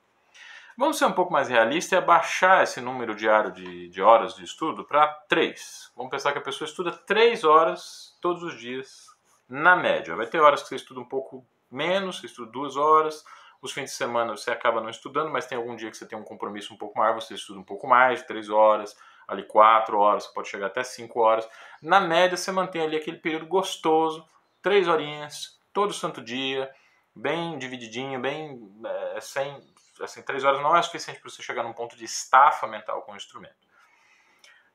Vamos 0.79 0.97
ser 0.97 1.07
um 1.07 1.12
pouco 1.12 1.33
mais 1.33 1.49
realista 1.49 1.97
e 1.97 1.99
abaixar 1.99 2.62
esse 2.62 2.81
número 2.81 3.12
diário 3.12 3.51
de, 3.51 3.88
de 3.88 4.01
horas 4.01 4.37
de 4.37 4.45
estudo 4.45 4.85
para 4.85 5.09
3. 5.29 5.91
Vamos 5.97 6.09
pensar 6.09 6.31
que 6.31 6.38
a 6.38 6.41
pessoa 6.41 6.69
estuda 6.69 6.93
3 6.93 7.43
horas 7.43 8.17
todos 8.23 8.45
os 8.45 8.57
dias, 8.57 9.09
na 9.49 9.75
média. 9.75 10.14
Vai 10.14 10.29
ter 10.29 10.38
horas 10.38 10.62
que 10.62 10.69
você 10.69 10.77
estuda 10.77 11.01
um 11.01 11.05
pouco 11.05 11.45
menos, 11.69 12.21
você 12.21 12.27
estuda 12.27 12.53
2 12.53 12.77
horas. 12.77 13.25
Os 13.61 13.73
fins 13.73 13.87
de 13.87 13.97
semana 13.97 14.37
você 14.37 14.53
acaba 14.53 14.81
não 14.81 14.88
estudando, 14.88 15.33
mas 15.33 15.47
tem 15.47 15.59
algum 15.59 15.75
dia 15.75 15.91
que 15.91 15.97
você 15.97 16.07
tem 16.07 16.17
um 16.17 16.23
compromisso 16.23 16.73
um 16.73 16.77
pouco 16.77 16.97
maior, 16.97 17.14
você 17.14 17.35
estuda 17.35 17.59
um 17.59 17.64
pouco 17.64 17.88
mais, 17.88 18.23
3 18.23 18.49
horas, 18.49 18.97
ali 19.27 19.43
4 19.43 19.99
horas, 19.99 20.29
pode 20.29 20.47
chegar 20.47 20.69
até 20.69 20.85
5 20.85 21.19
horas. 21.19 21.49
Na 21.83 21.99
média, 22.01 22.37
você 22.37 22.53
mantém 22.53 22.83
ali 22.83 22.97
aquele 22.97 23.17
período 23.17 23.47
gostoso, 23.47 24.25
3 24.62 24.87
horinhas, 24.87 25.61
todo 25.73 25.93
santo 25.93 26.23
dia, 26.23 26.73
bem 27.17 27.59
divididinho, 27.59 28.21
bem 28.21 28.71
é, 29.17 29.21
sem, 29.21 29.61
assim, 30.00 30.22
três 30.22 30.44
horas 30.44 30.61
não 30.62 30.76
é 30.76 30.82
suficiente 30.82 31.20
para 31.20 31.30
você 31.30 31.42
chegar 31.42 31.62
num 31.62 31.72
ponto 31.72 31.96
de 31.96 32.04
estafa 32.04 32.66
mental 32.66 33.02
com 33.02 33.12
o 33.12 33.16
instrumento. 33.16 33.68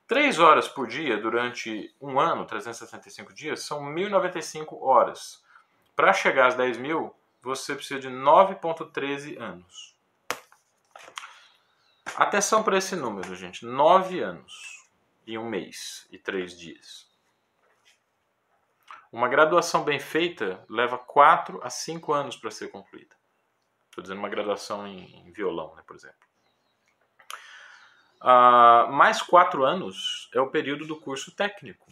Três 0.08 0.38
horas 0.38 0.68
por 0.68 0.88
dia 0.88 1.18
durante 1.18 1.96
um 2.00 2.20
ano, 2.20 2.46
365 2.46 3.34
dias, 3.34 3.62
são 3.62 3.82
1.095 3.82 4.82
horas. 4.82 5.44
Para 5.96 6.12
chegar 6.12 6.48
às 6.48 6.56
10 6.56 6.78
mil, 6.78 7.16
você 7.42 7.76
precisa 7.76 8.00
de 8.00 8.10
9,13 8.10 9.40
anos. 9.40 9.96
Atenção 12.16 12.64
para 12.64 12.78
esse 12.78 12.96
número, 12.96 13.36
gente. 13.36 13.66
9 13.66 14.20
anos 14.20 14.88
e 15.26 15.38
um 15.38 15.50
mês 15.50 16.08
e 16.12 16.18
três 16.18 16.58
dias. 16.58 17.08
Uma 19.12 19.28
graduação 19.28 19.84
bem 19.84 20.00
feita 20.00 20.66
leva 20.70 20.98
4 20.98 21.60
a 21.64 21.70
5 21.70 22.14
anos 22.14 22.36
para 22.36 22.52
ser 22.52 22.70
concluída. 22.70 23.16
Estou 23.94 24.02
dizendo 24.02 24.18
uma 24.18 24.30
graduação 24.30 24.88
em, 24.88 25.20
em 25.20 25.32
violão, 25.32 25.76
né, 25.76 25.84
por 25.86 25.96
exemplo. 25.96 26.18
Uh, 28.20 28.92
mais 28.92 29.22
quatro 29.22 29.64
anos 29.64 30.32
é 30.34 30.42
o 30.42 30.50
período 30.50 30.88
do 30.88 31.00
curso 31.00 31.30
técnico. 31.36 31.86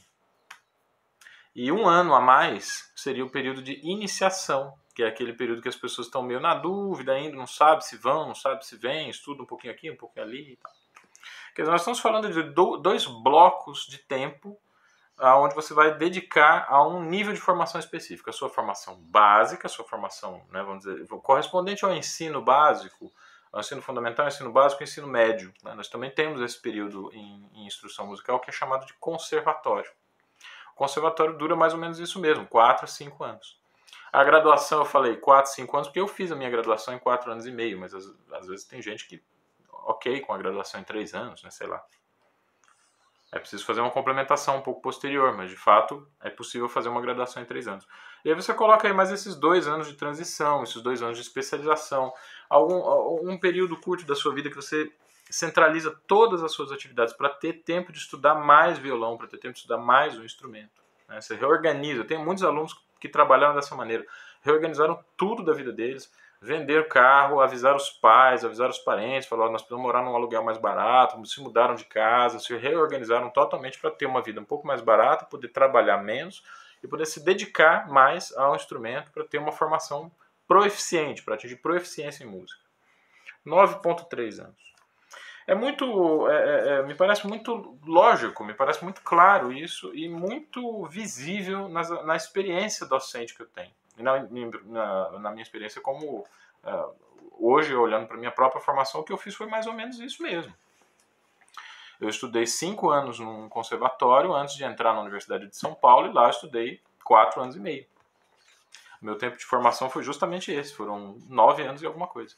E 1.53 1.71
um 1.71 1.87
ano 1.87 2.15
a 2.15 2.19
mais 2.19 2.91
seria 2.95 3.23
o 3.23 3.29
período 3.29 3.61
de 3.61 3.79
iniciação, 3.87 4.73
que 4.95 5.03
é 5.03 5.07
aquele 5.07 5.31
período 5.31 5.61
que 5.61 5.69
as 5.69 5.75
pessoas 5.75 6.07
estão 6.07 6.23
meio 6.23 6.39
na 6.39 6.55
dúvida 6.55 7.13
ainda, 7.13 7.37
não 7.37 7.45
sabe 7.45 7.85
se 7.85 7.95
vão, 7.97 8.29
não 8.29 8.35
sabe 8.35 8.65
se 8.65 8.75
vêm, 8.75 9.07
estuda 9.07 9.43
um 9.43 9.45
pouquinho 9.45 9.71
aqui, 9.71 9.91
um 9.91 9.95
pouquinho 9.95 10.25
ali 10.25 10.53
e 10.53 10.55
tal. 10.55 10.71
Quer 11.53 11.61
dizer, 11.61 11.71
nós 11.71 11.81
estamos 11.81 11.99
falando 11.99 12.33
de 12.33 12.41
dois 12.81 13.05
blocos 13.05 13.85
de 13.85 13.99
tempo 13.99 14.59
onde 15.19 15.53
você 15.53 15.73
vai 15.73 15.95
dedicar 15.95 16.65
a 16.67 16.85
um 16.85 17.03
nível 17.03 17.33
de 17.33 17.39
formação 17.39 17.79
específica. 17.79 18.31
A 18.31 18.33
sua 18.33 18.49
formação 18.49 18.95
básica, 18.95 19.67
a 19.67 19.69
sua 19.69 19.85
formação, 19.85 20.41
né, 20.51 20.63
vamos 20.63 20.83
dizer, 20.83 21.07
correspondente 21.07 21.85
ao 21.85 21.93
ensino 21.93 22.41
básico, 22.41 23.11
ao 23.51 23.59
ensino 23.59 23.81
fundamental, 23.81 24.27
ensino 24.27 24.51
básico 24.51 24.81
e 24.81 24.85
ensino 24.85 25.07
médio. 25.07 25.53
Né? 25.63 25.73
Nós 25.75 25.87
também 25.87 26.09
temos 26.09 26.41
esse 26.41 26.59
período 26.59 27.11
em, 27.13 27.49
em, 27.53 27.67
instrução 27.67 28.07
musical 28.07 28.39
que 28.39 28.49
é 28.49 28.53
chamado 28.53 28.85
de 28.85 28.93
conservatório. 28.95 29.91
O 30.73 30.75
conservatório 30.75 31.37
dura 31.37 31.55
mais 31.55 31.73
ou 31.73 31.79
menos 31.79 31.99
isso 31.99 32.19
mesmo, 32.19 32.47
4 32.47 32.85
a 32.85 32.87
5 32.87 33.23
anos. 33.23 33.59
A 34.11 34.23
graduação, 34.23 34.79
eu 34.79 34.85
falei 34.85 35.15
4, 35.17 35.51
5 35.51 35.77
anos, 35.77 35.87
porque 35.87 35.99
eu 35.99 36.07
fiz 36.07 36.31
a 36.31 36.35
minha 36.35 36.49
graduação 36.49 36.93
em 36.93 36.99
4 36.99 37.31
anos 37.31 37.45
e 37.45 37.51
meio, 37.51 37.79
mas 37.79 37.93
às, 37.93 38.05
às 38.31 38.47
vezes 38.47 38.65
tem 38.65 38.81
gente 38.81 39.07
que, 39.07 39.21
ok, 39.69 40.21
com 40.21 40.33
a 40.33 40.37
graduação 40.37 40.81
em 40.81 40.83
3 40.83 41.13
anos, 41.13 41.43
né, 41.43 41.51
sei 41.51 41.67
lá. 41.67 41.83
É 43.31 43.39
preciso 43.39 43.65
fazer 43.65 43.79
uma 43.79 43.91
complementação 43.91 44.57
um 44.57 44.61
pouco 44.61 44.81
posterior, 44.81 45.35
mas 45.35 45.49
de 45.49 45.55
fato 45.55 46.05
é 46.19 46.29
possível 46.29 46.67
fazer 46.67 46.89
uma 46.89 47.01
graduação 47.01 47.41
em 47.41 47.45
três 47.45 47.65
anos. 47.67 47.87
E 48.25 48.29
aí 48.29 48.35
você 48.35 48.53
coloca 48.53 48.87
aí 48.87 48.93
mais 48.93 49.09
esses 49.09 49.35
dois 49.35 49.67
anos 49.67 49.87
de 49.87 49.93
transição, 49.93 50.63
esses 50.63 50.81
dois 50.81 51.01
anos 51.01 51.17
de 51.17 51.23
especialização, 51.23 52.13
algum 52.49 53.29
um 53.29 53.39
período 53.39 53.77
curto 53.77 54.05
da 54.05 54.15
sua 54.15 54.33
vida 54.33 54.49
que 54.49 54.55
você 54.55 54.91
centraliza 55.29 55.97
todas 56.05 56.43
as 56.43 56.51
suas 56.51 56.73
atividades 56.73 57.13
para 57.13 57.29
ter 57.29 57.63
tempo 57.63 57.93
de 57.93 57.99
estudar 57.99 58.35
mais 58.35 58.77
violão, 58.77 59.17
para 59.17 59.27
ter 59.27 59.37
tempo 59.37 59.53
de 59.53 59.59
estudar 59.59 59.77
mais 59.77 60.17
o 60.17 60.25
instrumento. 60.25 60.81
Né? 61.07 61.21
Você 61.21 61.35
reorganiza. 61.35 62.03
Tem 62.03 62.17
muitos 62.17 62.43
alunos 62.43 62.77
que 62.99 63.07
trabalharam 63.07 63.55
dessa 63.55 63.73
maneira, 63.75 64.05
reorganizaram 64.41 65.01
tudo 65.15 65.43
da 65.43 65.53
vida 65.53 65.71
deles, 65.71 66.11
vender 66.41 66.87
carro, 66.87 67.39
avisar 67.39 67.75
os 67.75 67.91
pais, 67.91 68.43
avisar 68.43 68.67
os 68.67 68.79
parentes, 68.79 69.29
falar, 69.29 69.51
nós 69.51 69.61
precisamos 69.61 69.85
morar 69.85 70.01
num 70.03 70.15
aluguel 70.15 70.43
mais 70.43 70.57
barato, 70.57 71.23
se 71.27 71.39
mudaram 71.39 71.75
de 71.75 71.85
casa, 71.85 72.39
se 72.39 72.57
reorganizaram 72.57 73.29
totalmente 73.29 73.77
para 73.79 73.91
ter 73.91 74.07
uma 74.07 74.23
vida 74.23 74.41
um 74.41 74.45
pouco 74.45 74.65
mais 74.65 74.81
barata, 74.81 75.25
poder 75.25 75.49
trabalhar 75.49 75.97
menos 75.97 76.43
e 76.83 76.87
poder 76.87 77.05
se 77.05 77.23
dedicar 77.23 77.87
mais 77.87 78.35
ao 78.35 78.55
instrumento 78.55 79.11
para 79.11 79.23
ter 79.23 79.37
uma 79.37 79.51
formação 79.51 80.11
proeficiente, 80.47 81.21
para 81.21 81.35
atingir 81.35 81.57
proeficiência 81.57 82.23
em 82.23 82.27
música. 82.27 82.59
9.3 83.45 84.43
anos. 84.43 84.71
É 85.45 85.53
muito, 85.53 86.27
é, 86.27 86.33
é, 86.33 86.69
é, 86.69 86.83
me 86.83 86.95
parece 86.95 87.27
muito 87.27 87.77
lógico, 87.85 88.43
me 88.43 88.53
parece 88.53 88.83
muito 88.83 89.01
claro 89.01 89.51
isso 89.51 89.93
e 89.93 90.09
muito 90.09 90.85
visível 90.87 91.69
na, 91.69 91.81
na 92.03 92.15
experiência 92.15 92.85
docente 92.85 93.35
que 93.35 93.41
eu 93.41 93.47
tenho 93.47 93.71
na, 94.01 94.27
na, 94.65 95.19
na 95.19 95.31
minha 95.31 95.43
experiência 95.43 95.81
como 95.81 96.19
uh, 96.19 96.95
hoje 97.39 97.75
olhando 97.75 98.07
para 98.07 98.17
minha 98.17 98.31
própria 98.31 98.61
formação 98.61 99.01
o 99.01 99.03
que 99.03 99.13
eu 99.13 99.17
fiz 99.17 99.35
foi 99.35 99.47
mais 99.47 99.67
ou 99.67 99.73
menos 99.73 99.99
isso 99.99 100.21
mesmo 100.21 100.53
eu 101.99 102.09
estudei 102.09 102.47
cinco 102.47 102.89
anos 102.89 103.19
num 103.19 103.47
conservatório 103.47 104.33
antes 104.33 104.55
de 104.55 104.63
entrar 104.63 104.93
na 104.93 105.01
Universidade 105.01 105.47
de 105.47 105.55
São 105.55 105.73
Paulo 105.73 106.07
e 106.07 106.13
lá 106.13 106.29
estudei 106.29 106.81
quatro 107.03 107.41
anos 107.41 107.55
e 107.55 107.59
meio 107.59 107.85
meu 109.01 109.17
tempo 109.17 109.37
de 109.37 109.45
formação 109.45 109.89
foi 109.89 110.03
justamente 110.03 110.51
esse 110.51 110.73
foram 110.73 111.17
nove 111.27 111.63
anos 111.63 111.81
e 111.81 111.85
alguma 111.85 112.07
coisa 112.07 112.35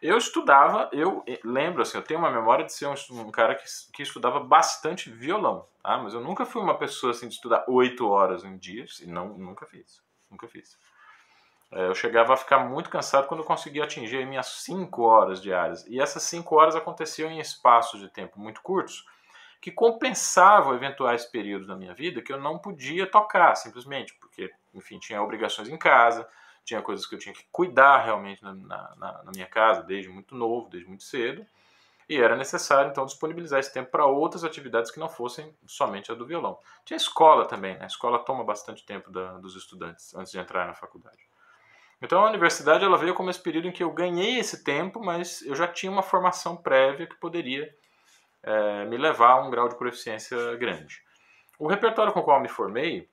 eu 0.00 0.16
estudava, 0.16 0.88
eu 0.92 1.22
lembro 1.44 1.82
assim, 1.82 1.98
eu 1.98 2.02
tenho 2.02 2.20
uma 2.20 2.30
memória 2.30 2.64
de 2.64 2.72
ser 2.72 2.86
um, 2.86 2.94
um 3.10 3.30
cara 3.30 3.54
que, 3.54 3.64
que 3.92 4.02
estudava 4.02 4.40
bastante 4.40 5.10
violão, 5.10 5.66
tá? 5.82 5.98
mas 5.98 6.14
eu 6.14 6.20
nunca 6.20 6.46
fui 6.46 6.62
uma 6.62 6.78
pessoa 6.78 7.10
assim 7.10 7.28
de 7.28 7.34
estudar 7.34 7.66
oito 7.68 8.08
horas 8.08 8.42
em 8.42 8.56
dia, 8.56 8.86
e 9.02 9.06
não, 9.06 9.36
nunca 9.36 9.66
fiz. 9.66 10.02
Nunca 10.30 10.46
fiz. 10.48 10.78
É, 11.72 11.86
eu 11.86 11.94
chegava 11.94 12.34
a 12.34 12.36
ficar 12.36 12.58
muito 12.60 12.90
cansado 12.90 13.28
quando 13.28 13.40
eu 13.40 13.46
conseguia 13.46 13.84
atingir 13.84 14.26
minhas 14.26 14.46
5 14.46 15.02
horas 15.02 15.40
diárias. 15.40 15.86
E 15.86 16.00
essas 16.00 16.22
5 16.24 16.54
horas 16.56 16.74
aconteciam 16.74 17.30
em 17.30 17.38
espaços 17.38 18.00
de 18.00 18.08
tempo 18.08 18.40
muito 18.40 18.60
curtos, 18.60 19.06
que 19.60 19.70
compensavam 19.70 20.74
eventuais 20.74 21.24
períodos 21.26 21.66
da 21.68 21.76
minha 21.76 21.94
vida 21.94 22.22
que 22.22 22.32
eu 22.32 22.40
não 22.40 22.58
podia 22.58 23.06
tocar, 23.06 23.54
simplesmente, 23.54 24.14
porque, 24.14 24.50
enfim, 24.74 24.98
tinha 24.98 25.22
obrigações 25.22 25.68
em 25.68 25.76
casa, 25.76 26.26
tinha 26.64 26.80
coisas 26.80 27.06
que 27.06 27.14
eu 27.14 27.18
tinha 27.18 27.34
que 27.34 27.44
cuidar 27.52 27.98
realmente 27.98 28.42
na, 28.42 28.54
na, 28.54 29.22
na 29.24 29.30
minha 29.32 29.46
casa, 29.46 29.82
desde 29.82 30.08
muito 30.08 30.34
novo, 30.34 30.68
desde 30.70 30.88
muito 30.88 31.04
cedo. 31.04 31.46
E 32.10 32.20
era 32.20 32.34
necessário, 32.34 32.90
então, 32.90 33.06
disponibilizar 33.06 33.60
esse 33.60 33.72
tempo 33.72 33.88
para 33.88 34.04
outras 34.04 34.42
atividades 34.42 34.90
que 34.90 34.98
não 34.98 35.08
fossem 35.08 35.56
somente 35.64 36.10
a 36.10 36.14
do 36.16 36.26
violão. 36.26 36.58
Tinha 36.84 36.96
escola 36.96 37.46
também, 37.46 37.74
né? 37.74 37.84
A 37.84 37.86
escola 37.86 38.18
toma 38.18 38.42
bastante 38.42 38.84
tempo 38.84 39.12
da, 39.12 39.34
dos 39.34 39.54
estudantes 39.54 40.12
antes 40.16 40.32
de 40.32 40.38
entrar 40.40 40.66
na 40.66 40.74
faculdade. 40.74 41.20
Então, 42.02 42.24
a 42.24 42.28
universidade 42.28 42.84
ela 42.84 42.98
veio 42.98 43.14
como 43.14 43.30
esse 43.30 43.40
período 43.40 43.68
em 43.68 43.70
que 43.70 43.84
eu 43.84 43.92
ganhei 43.92 44.40
esse 44.40 44.64
tempo, 44.64 44.98
mas 44.98 45.40
eu 45.42 45.54
já 45.54 45.68
tinha 45.68 45.92
uma 45.92 46.02
formação 46.02 46.56
prévia 46.56 47.06
que 47.06 47.14
poderia 47.14 47.72
é, 48.42 48.86
me 48.86 48.96
levar 48.96 49.34
a 49.34 49.42
um 49.46 49.48
grau 49.48 49.68
de 49.68 49.76
proficiência 49.76 50.56
grande. 50.56 51.04
O 51.60 51.68
repertório 51.68 52.12
com 52.12 52.18
o 52.18 52.24
qual 52.24 52.40
me 52.40 52.48
formei 52.48 53.08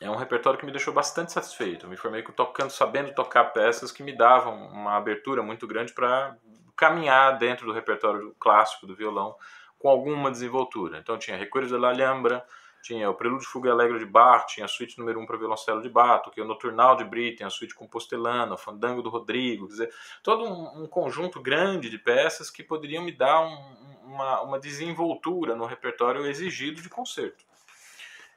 é 0.00 0.10
um 0.10 0.16
repertório 0.16 0.58
que 0.58 0.66
me 0.66 0.72
deixou 0.72 0.92
bastante 0.92 1.32
satisfeito. 1.32 1.86
Eu 1.86 1.90
me 1.90 1.96
formei 1.96 2.22
tocando, 2.22 2.70
sabendo 2.70 3.14
tocar 3.14 3.44
peças 3.46 3.90
que 3.90 4.02
me 4.02 4.12
davam 4.16 4.68
uma 4.68 4.96
abertura 4.96 5.42
muito 5.42 5.66
grande 5.66 5.92
para 5.92 6.36
caminhar 6.76 7.38
dentro 7.38 7.66
do 7.66 7.72
repertório 7.72 8.34
clássico 8.38 8.86
do 8.86 8.94
violão 8.94 9.34
com 9.78 9.88
alguma 9.88 10.30
desenvoltura. 10.30 10.98
Então 10.98 11.18
tinha 11.18 11.36
Recuerdos 11.36 11.72
de 11.72 11.78
la 11.78 11.88
Alhambra, 11.88 12.44
tinha 12.82 13.10
o 13.10 13.14
Prelúdio 13.14 13.48
Fuga 13.48 13.70
Alegre 13.70 13.98
de 13.98 14.04
Bach, 14.04 14.46
tinha 14.46 14.66
a 14.66 14.68
suíte 14.68 14.98
número 14.98 15.18
1 15.18 15.22
um 15.22 15.26
para 15.26 15.38
violoncelo 15.38 15.82
de 15.82 15.88
Bach, 15.88 16.30
que 16.30 16.40
é 16.40 16.42
o 16.42 16.46
Noturnal 16.46 16.96
de 16.96 17.04
Britten, 17.04 17.46
a 17.46 17.50
suíte 17.50 17.74
compostelana, 17.74 18.54
o 18.54 18.58
Fandango 18.58 19.02
do 19.02 19.08
Rodrigo, 19.08 19.66
quer 19.66 19.72
dizer, 19.72 19.94
todo 20.22 20.44
um, 20.44 20.82
um 20.82 20.86
conjunto 20.86 21.40
grande 21.40 21.90
de 21.90 21.98
peças 21.98 22.50
que 22.50 22.62
poderiam 22.62 23.02
me 23.02 23.12
dar 23.12 23.40
um, 23.40 23.56
uma, 24.04 24.40
uma 24.42 24.58
desenvoltura 24.58 25.56
no 25.56 25.64
repertório 25.64 26.26
exigido 26.26 26.80
de 26.80 26.88
concerto. 26.88 27.44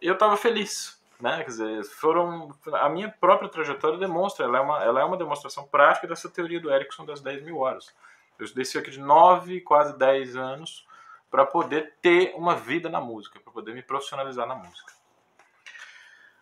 Eu 0.02 0.14
estava 0.14 0.38
feliz, 0.38 0.99
né? 1.20 1.38
Quer 1.44 1.50
dizer, 1.50 1.84
foram 1.86 2.50
a 2.74 2.90
minha 2.90 3.10
própria 3.10 3.50
trajetória 3.50 3.98
demonstra, 3.98 4.46
ela 4.46 4.58
é 4.58 4.62
uma, 4.62 4.84
ela 4.84 5.02
é 5.02 5.04
uma 5.04 5.18
demonstração 5.18 5.66
prática 5.68 6.08
dessa 6.08 6.30
teoria 6.30 6.60
do 6.60 6.72
Erickson 6.72 7.06
das 7.06 7.22
10 7.22 7.44
mil 7.44 7.58
horas. 7.58 7.94
Eu 8.38 8.46
estudei 8.46 8.66
cerca 8.66 8.90
de 8.90 9.00
9, 9.00 9.62
quase 9.62 9.98
10 9.98 10.36
anos 10.36 10.88
para 11.30 11.46
poder 11.46 11.94
ter 12.02 12.34
uma 12.36 12.56
vida 12.56 12.90
na 12.90 13.00
música, 13.00 13.40
para 13.40 13.52
poder 13.52 13.74
me 13.74 13.84
profissionalizar 13.84 14.48
na 14.48 14.56
música. 14.56 14.94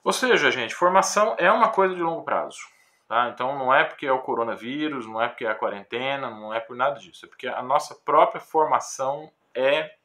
Ou 0.04 0.14
seja, 0.14 0.50
gente, 0.52 0.74
formação 0.74 1.36
é 1.38 1.52
uma 1.52 1.70
coisa 1.70 1.94
de 1.94 2.02
longo 2.02 2.24
prazo. 2.24 2.60
Tá? 3.08 3.30
Então 3.30 3.58
não 3.58 3.74
é 3.74 3.84
porque 3.84 4.06
é 4.06 4.12
o 4.12 4.22
coronavírus, 4.22 5.06
não 5.06 5.22
é 5.22 5.28
porque 5.28 5.46
é 5.46 5.50
a 5.50 5.56
quarentena, 5.56 6.30
não 6.30 6.54
é 6.54 6.60
por 6.60 6.76
nada 6.76 7.00
disso. 7.00 7.26
É 7.26 7.30
porque 7.30 7.48
a 7.48 7.62
nossa 7.62 7.96
própria 7.96 8.40
formação 8.40 9.32
é, 9.54 9.96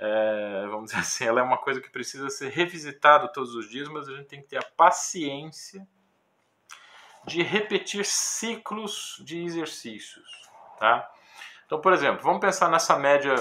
é 0.00 0.66
vamos 0.68 0.90
dizer 0.90 0.98
assim, 1.00 1.24
ela 1.24 1.40
é 1.40 1.42
uma 1.42 1.58
coisa 1.58 1.80
que 1.80 1.90
precisa 1.90 2.30
ser 2.30 2.50
revisitada 2.50 3.28
todos 3.28 3.54
os 3.54 3.68
dias, 3.68 3.88
mas 3.88 4.08
a 4.08 4.16
gente 4.16 4.26
tem 4.26 4.40
que 4.40 4.48
ter 4.48 4.58
a 4.58 4.62
paciência 4.76 5.86
de 7.26 7.42
repetir 7.42 8.04
ciclos 8.04 9.20
de 9.24 9.44
exercícios. 9.44 10.48
Tá? 10.78 11.10
Então, 11.66 11.80
por 11.80 11.92
exemplo, 11.92 12.22
vamos 12.22 12.40
pensar 12.40 12.70
nessa 12.70 12.98
média, 12.98 13.34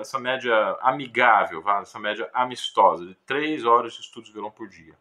essa 0.00 0.18
média 0.18 0.76
amigável, 0.82 1.64
essa 1.80 1.98
média 1.98 2.28
amistosa, 2.34 3.06
de 3.06 3.14
3 3.26 3.64
horas 3.64 3.94
de 3.94 4.00
estudos 4.00 4.28
de 4.28 4.34
violão 4.34 4.50
por 4.50 4.68
dia. 4.68 4.94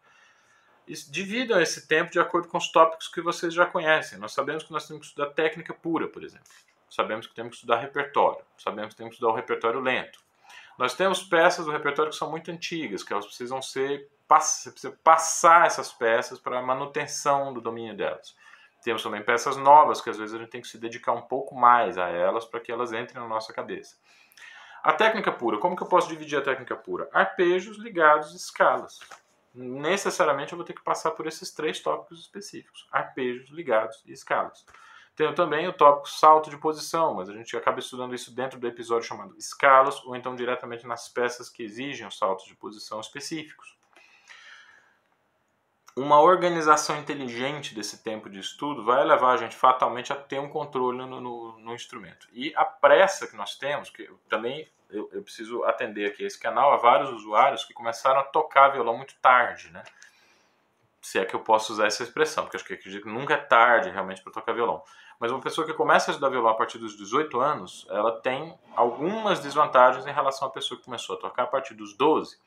Dividam 1.10 1.60
esse 1.60 1.88
tempo 1.88 2.12
de 2.12 2.20
acordo 2.20 2.48
com 2.48 2.58
os 2.58 2.72
tópicos 2.72 3.08
que 3.08 3.20
vocês 3.20 3.54
já 3.54 3.66
conhecem. 3.66 4.20
Nós 4.20 4.34
sabemos 4.34 4.64
que 4.64 4.72
nós 4.72 4.88
temos 4.88 5.02
que 5.02 5.08
estudar 5.08 5.34
técnica 5.34 5.74
pura, 5.74 6.08
por 6.08 6.24
exemplo. 6.24 6.48
Sabemos 6.88 7.26
que 7.28 7.34
temos 7.34 7.52
que 7.52 7.56
estudar 7.56 7.78
repertório. 7.78 8.46
Sabemos 8.56 8.94
que 8.94 8.98
temos 8.98 9.10
que 9.10 9.16
estudar 9.16 9.34
o 9.34 9.36
repertório 9.36 9.80
lento. 9.82 10.25
Nós 10.78 10.94
temos 10.94 11.24
peças 11.24 11.66
do 11.66 11.72
repertório 11.72 12.12
que 12.12 12.18
são 12.18 12.30
muito 12.30 12.52
antigas, 12.52 13.04
que 13.04 13.14
elas 13.14 13.26
precisam 13.26 13.62
ser 13.62 14.10
você 14.28 14.72
precisa 14.72 15.00
passar 15.04 15.68
essas 15.68 15.94
peças 15.94 16.40
para 16.40 16.60
a 16.60 16.62
manutenção 16.62 17.54
do 17.54 17.62
domínio 17.62 17.96
delas. 17.96 18.36
Temos 18.84 19.04
também 19.04 19.24
peças 19.24 19.56
novas 19.58 20.02
que 20.02 20.10
às 20.10 20.18
vezes 20.18 20.36
a 20.36 20.40
gente 20.40 20.50
tem 20.50 20.62
que 20.62 20.68
se 20.68 20.78
dedicar 20.78 21.14
um 21.14 21.22
pouco 21.22 21.56
mais 21.56 21.98
a 21.98 22.10
elas 22.10 22.46
para 22.46 22.60
que 22.60 22.72
elas 22.72 22.92
entrem 22.92 23.22
na 23.22 23.28
nossa 23.28 23.54
cabeça. 23.54 23.96
A 24.84 24.94
técnica 24.94 25.32
pura, 25.32 25.58
como 25.58 25.76
que 25.76 25.84
eu 25.84 25.88
posso 25.88 26.08
dividir 26.08 26.38
a 26.38 26.44
técnica 26.44 26.76
pura? 26.76 27.10
Arpejos 27.12 27.78
ligados 27.78 28.34
a 28.34 28.36
escalas. 28.36 29.00
Necessariamente 29.54 30.52
eu 30.52 30.58
vou 30.58 30.66
ter 30.66 30.74
que 30.74 30.84
passar 30.84 31.12
por 31.12 31.26
esses 31.26 31.52
três 31.52 31.80
tópicos 31.80 32.20
específicos: 32.20 32.88
arpejos 32.92 33.50
ligados 33.50 34.04
e 34.06 34.12
escalas. 34.12 34.66
Tenho 35.16 35.34
também 35.34 35.68
o 35.68 35.74
tópico 35.74 36.10
salto 36.10 36.50
de 36.50 36.58
posição, 36.58 37.14
mas 37.14 37.30
a 37.30 37.34
gente 37.34 37.56
acaba 37.56 37.80
estudando 37.80 38.14
isso 38.14 38.36
dentro 38.36 38.60
do 38.60 38.68
episódio 38.68 39.08
chamado 39.08 39.36
escalas, 39.38 40.04
ou 40.04 40.16
então 40.16 40.36
diretamente 40.36 40.86
nas 40.86 41.08
peças 41.08 41.50
que 41.50 41.64
exigem 41.64 42.06
os 42.06 42.18
saltos 42.18 42.46
de 42.46 42.56
posição 42.56 43.00
específicos. 43.00 43.76
uma 45.98 46.20
organização 46.20 47.00
inteligente 47.00 47.74
desse 47.74 48.04
tempo 48.04 48.30
de 48.30 48.38
estudo 48.38 48.84
vai 48.84 49.06
levar 49.06 49.32
a 49.32 49.38
gente 49.38 49.56
fatalmente 49.56 50.12
a 50.12 50.16
ter 50.18 50.40
um 50.40 50.50
controle 50.50 50.98
no, 50.98 51.22
no, 51.22 51.58
no 51.58 51.74
instrumento. 51.74 52.28
E 52.34 52.54
a 52.54 52.66
pressa 52.66 53.26
que 53.26 53.38
nós 53.38 53.56
temos, 53.58 53.90
que 53.90 54.04
eu, 54.04 54.20
também 54.28 54.70
eu, 54.90 55.10
eu, 55.14 55.24
preciso 55.24 55.64
atender 55.64 56.08
aqui 56.08 56.24
esse 56.24 56.38
canal 56.38 56.74
a 56.74 56.78
vários 56.78 57.10
usuários 57.12 57.64
que 57.64 57.74
começaram 57.74 58.20
a 58.20 58.24
tocar 58.24 58.70
violão 58.70 58.98
muito 58.98 59.16
tarde, 59.22 59.72
né? 59.72 59.84
Se 61.06 61.20
é 61.20 61.26
que 61.26 61.36
eu 61.36 61.40
posso 61.40 61.72
usar 61.72 61.86
essa 61.86 62.02
expressão, 62.02 62.44
porque 62.44 62.58
acho 62.58 62.66
que 62.66 62.74
acredito 62.74 63.04
que 63.04 63.10
nunca 63.10 63.36
é 63.36 63.38
tarde 63.38 63.92
realmente 63.92 64.24
para 64.24 64.34
tocar 64.34 64.54
violão. 64.54 64.84
Mas 65.20 65.32
uma 65.32 65.40
pessoa 65.40 65.68
que 65.68 65.72
começa 65.72 66.10
a 66.10 66.12
estudar 66.12 66.30
violão 66.30 66.50
a 66.50 66.56
partir 66.56 66.80
dos 66.80 66.98
18 66.98 67.40
anos, 67.40 67.86
ela 67.92 68.20
tem 68.22 68.58
algumas 68.76 69.40
desvantagens 69.40 70.08
em 70.08 70.12
relação 70.12 70.48
à 70.48 70.52
pessoa 70.52 70.80
que 70.80 70.86
começou 70.86 71.16
a 71.16 71.20
tocar 71.20 71.44
a 71.44 71.48
partir 71.48 71.76
dos 71.76 71.96
12 71.96 72.38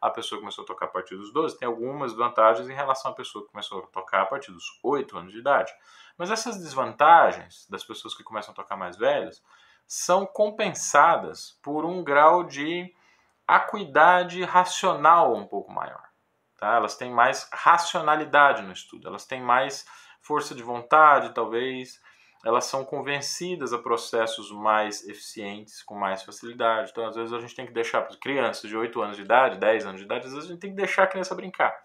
a 0.00 0.10
pessoa 0.10 0.38
que 0.38 0.42
começou 0.42 0.64
a 0.64 0.66
tocar 0.66 0.86
a 0.86 0.88
partir 0.88 1.16
dos 1.16 1.32
12 1.32 1.58
tem 1.58 1.66
algumas 1.66 2.14
vantagens 2.14 2.68
em 2.68 2.74
relação 2.74 3.10
à 3.10 3.14
pessoa 3.14 3.44
que 3.44 3.50
começou 3.50 3.80
a 3.80 3.86
tocar 3.88 4.22
a 4.22 4.26
partir 4.26 4.50
dos 4.50 4.78
8 4.82 5.18
anos 5.18 5.32
de 5.32 5.38
idade. 5.38 5.72
Mas 6.16 6.30
essas 6.30 6.58
desvantagens 6.58 7.66
das 7.68 7.84
pessoas 7.84 8.14
que 8.14 8.22
começam 8.22 8.52
a 8.52 8.54
tocar 8.54 8.76
mais 8.76 8.96
velhas 8.96 9.42
são 9.86 10.24
compensadas 10.24 11.58
por 11.62 11.84
um 11.84 12.02
grau 12.02 12.44
de 12.44 12.94
acuidade 13.46 14.42
racional 14.42 15.34
um 15.34 15.46
pouco 15.46 15.70
maior. 15.70 16.05
Tá? 16.58 16.74
Elas 16.76 16.96
têm 16.96 17.10
mais 17.10 17.48
racionalidade 17.52 18.62
no 18.62 18.72
estudo, 18.72 19.08
elas 19.08 19.26
têm 19.26 19.42
mais 19.42 19.86
força 20.22 20.54
de 20.54 20.62
vontade, 20.62 21.34
talvez, 21.34 22.00
elas 22.44 22.64
são 22.64 22.84
convencidas 22.84 23.72
a 23.72 23.78
processos 23.78 24.50
mais 24.50 25.06
eficientes, 25.06 25.82
com 25.82 25.94
mais 25.94 26.22
facilidade. 26.22 26.90
Então, 26.90 27.06
às 27.06 27.16
vezes, 27.16 27.32
a 27.32 27.40
gente 27.40 27.54
tem 27.54 27.66
que 27.66 27.72
deixar 27.72 28.02
para 28.02 28.16
crianças 28.16 28.68
de 28.68 28.76
8 28.76 29.02
anos 29.02 29.16
de 29.16 29.22
idade, 29.22 29.58
10 29.58 29.86
anos 29.86 30.00
de 30.00 30.04
idade, 30.04 30.26
às 30.26 30.32
vezes 30.32 30.48
a 30.48 30.52
gente 30.52 30.60
tem 30.60 30.70
que 30.70 30.76
deixar 30.76 31.04
a 31.04 31.06
criança 31.06 31.34
brincar. 31.34 31.76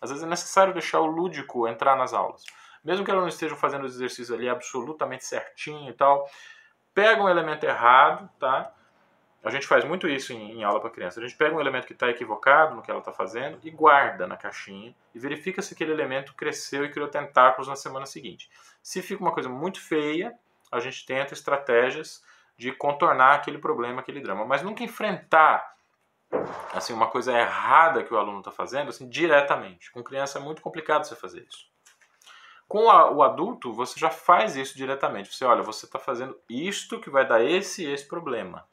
Às 0.00 0.10
vezes 0.10 0.24
é 0.24 0.28
necessário 0.28 0.72
deixar 0.72 1.00
o 1.00 1.06
lúdico 1.06 1.68
entrar 1.68 1.96
nas 1.96 2.12
aulas. 2.12 2.42
Mesmo 2.84 3.04
que 3.04 3.10
ela 3.10 3.20
não 3.20 3.28
esteja 3.28 3.56
fazendo 3.56 3.84
os 3.84 3.94
exercícios 3.94 4.30
ali 4.30 4.48
absolutamente 4.48 5.24
certinho 5.24 5.88
e 5.88 5.94
tal, 5.94 6.28
pega 6.92 7.22
um 7.22 7.28
elemento 7.28 7.64
errado, 7.64 8.28
tá? 8.38 8.72
A 9.44 9.50
gente 9.50 9.66
faz 9.66 9.84
muito 9.84 10.08
isso 10.08 10.32
em, 10.32 10.52
em 10.52 10.64
aula 10.64 10.80
para 10.80 10.88
criança. 10.88 11.20
A 11.20 11.22
gente 11.22 11.36
pega 11.36 11.54
um 11.54 11.60
elemento 11.60 11.86
que 11.86 11.92
está 11.92 12.08
equivocado 12.08 12.74
no 12.74 12.80
que 12.80 12.90
ela 12.90 13.00
está 13.00 13.12
fazendo 13.12 13.58
e 13.62 13.70
guarda 13.70 14.26
na 14.26 14.38
caixinha 14.38 14.94
e 15.14 15.18
verifica 15.18 15.60
se 15.60 15.74
aquele 15.74 15.92
elemento 15.92 16.32
cresceu 16.34 16.82
e 16.82 16.90
criou 16.90 17.08
tentáculos 17.08 17.68
na 17.68 17.76
semana 17.76 18.06
seguinte. 18.06 18.50
Se 18.82 19.02
fica 19.02 19.22
uma 19.22 19.32
coisa 19.32 19.50
muito 19.50 19.82
feia, 19.82 20.34
a 20.72 20.80
gente 20.80 21.04
tenta 21.04 21.34
estratégias 21.34 22.24
de 22.56 22.72
contornar 22.72 23.34
aquele 23.34 23.58
problema, 23.58 24.00
aquele 24.00 24.20
drama, 24.20 24.46
mas 24.46 24.62
nunca 24.62 24.82
enfrentar 24.82 25.74
assim 26.72 26.94
uma 26.94 27.08
coisa 27.08 27.38
errada 27.38 28.02
que 28.02 28.14
o 28.14 28.16
aluno 28.16 28.38
está 28.38 28.50
fazendo 28.50 28.88
assim 28.88 29.06
diretamente. 29.06 29.92
Com 29.92 30.02
criança 30.02 30.38
é 30.38 30.42
muito 30.42 30.62
complicado 30.62 31.04
você 31.04 31.14
fazer 31.14 31.46
isso. 31.46 31.66
Com 32.66 32.90
a, 32.90 33.10
o 33.10 33.22
adulto, 33.22 33.74
você 33.74 34.00
já 34.00 34.08
faz 34.08 34.56
isso 34.56 34.74
diretamente. 34.74 35.34
Você 35.34 35.44
olha, 35.44 35.62
você 35.62 35.84
está 35.84 35.98
fazendo 35.98 36.34
isto 36.48 36.98
que 36.98 37.10
vai 37.10 37.26
dar 37.26 37.44
esse 37.44 37.84
esse 37.84 38.08
problema. 38.08 38.66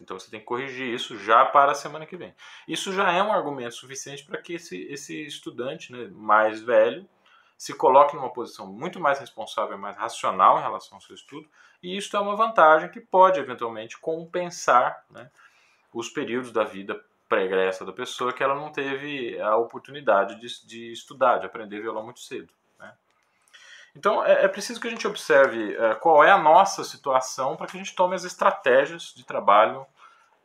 Então 0.00 0.18
você 0.18 0.30
tem 0.30 0.40
que 0.40 0.46
corrigir 0.46 0.92
isso 0.92 1.18
já 1.18 1.44
para 1.44 1.72
a 1.72 1.74
semana 1.74 2.06
que 2.06 2.16
vem. 2.16 2.34
Isso 2.66 2.92
já 2.92 3.12
é 3.12 3.22
um 3.22 3.32
argumento 3.32 3.74
suficiente 3.74 4.24
para 4.24 4.40
que 4.40 4.54
esse, 4.54 4.82
esse 4.84 5.26
estudante 5.26 5.92
né, 5.92 6.08
mais 6.12 6.60
velho 6.60 7.08
se 7.56 7.74
coloque 7.74 8.14
numa 8.14 8.32
posição 8.32 8.66
muito 8.66 9.00
mais 9.00 9.18
responsável, 9.18 9.76
mais 9.76 9.96
racional 9.96 10.58
em 10.58 10.62
relação 10.62 10.96
ao 10.96 11.02
seu 11.02 11.14
estudo, 11.14 11.48
e 11.82 11.96
isso 11.96 12.16
é 12.16 12.20
uma 12.20 12.36
vantagem 12.36 12.88
que 12.88 13.00
pode 13.00 13.40
eventualmente 13.40 13.98
compensar 13.98 15.04
né, 15.10 15.28
os 15.92 16.08
períodos 16.08 16.52
da 16.52 16.62
vida 16.62 17.04
pregressa 17.28 17.84
da 17.84 17.92
pessoa 17.92 18.32
que 18.32 18.42
ela 18.42 18.54
não 18.54 18.70
teve 18.70 19.38
a 19.40 19.56
oportunidade 19.56 20.40
de, 20.40 20.66
de 20.66 20.92
estudar, 20.92 21.38
de 21.38 21.46
aprender 21.46 21.80
violão 21.80 22.04
muito 22.04 22.20
cedo. 22.20 22.52
Então 23.94 24.24
é, 24.24 24.44
é, 24.44 24.48
preciso 24.48 24.80
que 24.80 24.86
a 24.86 24.90
gente 24.90 25.06
observe 25.06 25.76
é, 25.76 25.94
qual 25.96 26.22
é 26.22 26.30
a 26.30 26.38
nossa 26.38 26.84
situação 26.84 27.56
para 27.56 27.66
que 27.66 27.76
a 27.76 27.80
gente 27.80 27.94
tome 27.94 28.14
as 28.14 28.24
estratégias 28.24 29.12
de 29.14 29.24
trabalho 29.24 29.86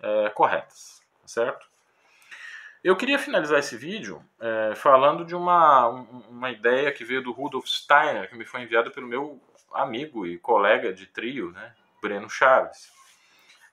é, 0.01 0.29
corretas, 0.29 1.01
tá 1.21 1.27
certo? 1.27 1.67
Eu 2.83 2.97
queria 2.97 3.17
finalizar 3.17 3.59
esse 3.59 3.77
vídeo 3.77 4.21
é, 4.41 4.75
falando 4.75 5.23
de 5.23 5.33
uma, 5.33 5.87
uma 5.87 6.51
ideia 6.51 6.91
que 6.91 7.05
veio 7.05 7.23
do 7.23 7.31
Rudolf 7.31 7.65
Steiner, 7.65 8.29
que 8.29 8.35
me 8.35 8.43
foi 8.43 8.61
enviada 8.61 8.91
pelo 8.91 9.07
meu 9.07 9.39
amigo 9.73 10.27
e 10.27 10.37
colega 10.37 10.93
de 10.93 11.07
trio, 11.07 11.51
né, 11.51 11.73
Breno 12.01 12.29
Chaves. 12.29 12.91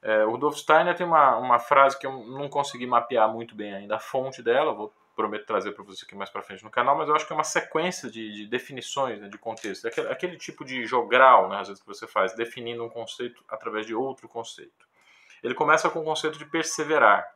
É, 0.01 0.25
o 0.25 0.31
Rudolf 0.31 0.57
Steiner 0.57 0.95
tem 0.95 1.05
uma, 1.05 1.37
uma 1.37 1.59
frase 1.59 1.99
que 1.99 2.07
eu 2.07 2.25
não 2.25 2.49
consegui 2.49 2.87
mapear 2.87 3.29
muito 3.29 3.55
bem 3.55 3.75
ainda 3.75 3.97
a 3.97 4.01
fonte 4.01 4.43
dela, 4.43 4.73
vou 4.73 4.95
prometo 5.21 5.45
trazer 5.45 5.73
para 5.73 5.85
você 5.85 6.07
aqui 6.07 6.15
mais 6.15 6.31
para 6.31 6.41
frente 6.41 6.65
no 6.65 6.71
canal, 6.71 6.97
mas 6.97 7.07
eu 7.07 7.15
acho 7.15 7.27
que 7.27 7.33
é 7.33 7.37
uma 7.37 7.45
sequência 7.45 8.11
de, 8.11 8.33
de 8.33 8.47
definições, 8.47 9.21
né, 9.21 9.29
de 9.29 9.37
contexto, 9.37 9.87
aquele, 9.87 10.09
aquele, 10.09 10.37
tipo 10.39 10.65
de 10.65 10.87
jogral, 10.87 11.51
né, 11.51 11.61
às 11.61 11.69
vezes 11.69 11.83
que 11.83 11.87
você 11.87 12.07
faz, 12.07 12.35
definindo 12.35 12.83
um 12.83 12.89
conceito 12.89 13.45
através 13.47 13.87
de 13.87 13.95
outro 13.95 14.27
conceito. 14.29 14.89
Ele 15.43 15.55
começa 15.55 15.91
com 15.91 16.01
o 16.01 16.05
conceito 16.05 16.39
de 16.39 16.47
perseverar. 16.47 17.27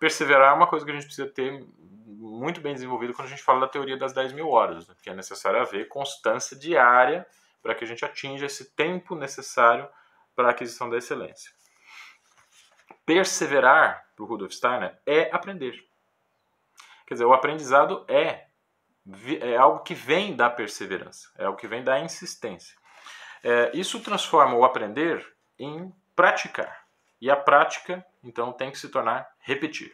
Perseverar 0.00 0.52
é 0.52 0.56
uma 0.56 0.66
coisa 0.66 0.86
que 0.86 0.90
a 0.90 0.94
gente 0.94 1.04
precisa 1.04 1.28
ter 1.28 1.66
muito 2.06 2.62
bem 2.62 2.72
desenvolvido 2.72 3.12
quando 3.12 3.26
a 3.26 3.30
gente 3.30 3.42
fala 3.42 3.60
da 3.60 3.68
teoria 3.68 3.96
das 3.96 4.14
10 4.14 4.32
mil 4.32 4.48
horas, 4.48 4.88
né, 4.88 4.94
que 5.02 5.10
é 5.10 5.14
necessário 5.14 5.60
haver 5.60 5.86
constância 5.88 6.56
diária 6.56 7.26
para 7.62 7.74
que 7.74 7.84
a 7.84 7.86
gente 7.86 8.04
atinja 8.06 8.46
esse 8.46 8.74
tempo 8.74 9.14
necessário 9.14 9.86
para 10.34 10.48
a 10.48 10.50
aquisição 10.52 10.88
da 10.88 10.96
excelência. 10.96 11.52
Perseverar, 13.04 14.06
para 14.16 14.24
o 14.24 14.26
Rudolf 14.26 14.52
Steiner, 14.52 14.98
é 15.04 15.28
aprender. 15.30 15.87
Quer 17.08 17.14
dizer, 17.14 17.24
o 17.24 17.32
aprendizado 17.32 18.04
é, 18.06 18.48
é 19.40 19.56
algo 19.56 19.82
que 19.82 19.94
vem 19.94 20.36
da 20.36 20.50
perseverança, 20.50 21.30
é 21.38 21.46
algo 21.46 21.58
que 21.58 21.66
vem 21.66 21.82
da 21.82 21.98
insistência. 21.98 22.76
É, 23.42 23.70
isso 23.72 24.00
transforma 24.00 24.54
o 24.54 24.62
aprender 24.62 25.26
em 25.58 25.90
praticar. 26.14 26.84
E 27.18 27.30
a 27.30 27.36
prática, 27.36 28.04
então, 28.22 28.52
tem 28.52 28.70
que 28.70 28.78
se 28.78 28.90
tornar 28.90 29.26
repetir. 29.38 29.90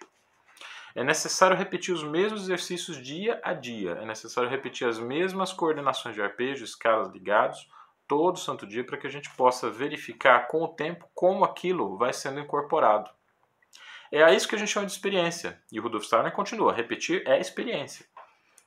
É 0.92 1.05
necessário 1.05 1.57
repetir 1.57 1.94
os 1.94 2.03
mesmos 2.03 2.42
exercícios 2.42 3.00
dia 3.00 3.40
a 3.44 3.53
dia. 3.53 3.92
É 3.92 4.05
necessário 4.05 4.50
repetir 4.50 4.88
as 4.88 4.98
mesmas 4.98 5.53
coordenações 5.53 6.16
de 6.16 6.22
arpejo, 6.22 6.64
escalas 6.64 7.12
ligados, 7.12 7.70
todo 8.09 8.40
santo 8.40 8.66
dia, 8.66 8.85
para 8.85 8.98
que 8.98 9.07
a 9.07 9.11
gente 9.11 9.31
possa 9.37 9.70
verificar 9.70 10.48
com 10.48 10.64
o 10.64 10.68
tempo 10.68 11.09
como 11.14 11.44
aquilo 11.44 11.96
vai 11.96 12.12
sendo 12.12 12.40
incorporado. 12.40 13.09
É 14.16 14.33
isso 14.33 14.46
que 14.46 14.55
a 14.55 14.59
gente 14.59 14.70
chama 14.70 14.87
de 14.87 14.92
experiência. 14.92 15.61
E 15.72 15.81
o 15.81 15.83
Rudolf 15.83 16.05
Steiner 16.05 16.31
continua: 16.31 16.72
repetir 16.72 17.22
é 17.27 17.40
experiência. 17.40 18.07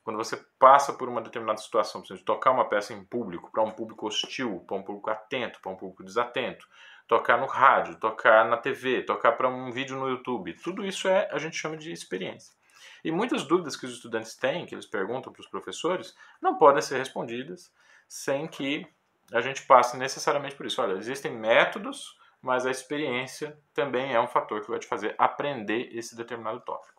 Quando 0.04 0.16
você 0.16 0.36
passa 0.58 0.92
por 0.92 1.08
uma 1.08 1.22
determinada 1.22 1.58
situação, 1.58 2.02
por 2.02 2.06
exemplo, 2.06 2.24
tocar 2.24 2.50
uma 2.50 2.68
peça 2.68 2.92
em 2.92 3.02
público, 3.02 3.50
para 3.50 3.62
um 3.62 3.70
público 3.70 4.06
hostil, 4.06 4.62
para 4.66 4.76
um 4.76 4.82
público 4.82 5.08
atento, 5.10 5.58
para 5.60 5.72
um 5.72 5.76
público 5.76 6.04
desatento, 6.04 6.66
tocar 7.06 7.38
no 7.38 7.46
rádio, 7.46 7.96
tocar 7.96 8.46
na 8.46 8.58
TV, 8.58 9.02
tocar 9.02 9.32
para 9.32 9.48
um 9.48 9.70
vídeo 9.70 9.96
no 9.96 10.08
YouTube, 10.08 10.52
tudo 10.54 10.84
isso 10.84 11.08
é 11.08 11.28
a 11.32 11.38
gente 11.38 11.56
chama 11.56 11.76
de 11.76 11.92
experiência. 11.92 12.54
E 13.02 13.10
muitas 13.10 13.44
dúvidas 13.44 13.76
que 13.76 13.86
os 13.86 13.92
estudantes 13.92 14.34
têm, 14.34 14.66
que 14.66 14.74
eles 14.74 14.86
perguntam 14.86 15.32
para 15.32 15.40
os 15.40 15.48
professores, 15.48 16.14
não 16.42 16.58
podem 16.58 16.82
ser 16.82 16.98
respondidas 16.98 17.72
sem 18.06 18.46
que 18.46 18.86
a 19.32 19.40
gente 19.40 19.62
passe 19.62 19.96
necessariamente 19.96 20.56
por 20.56 20.66
isso. 20.66 20.80
Olha, 20.82 20.98
existem 20.98 21.32
métodos 21.32 22.17
mas 22.42 22.66
a 22.66 22.70
experiência 22.70 23.58
também 23.74 24.12
é 24.12 24.20
um 24.20 24.28
fator 24.28 24.60
que 24.60 24.70
vai 24.70 24.78
te 24.78 24.86
fazer 24.86 25.14
aprender 25.18 25.90
esse 25.92 26.16
determinado 26.16 26.60
tópico. 26.60 26.98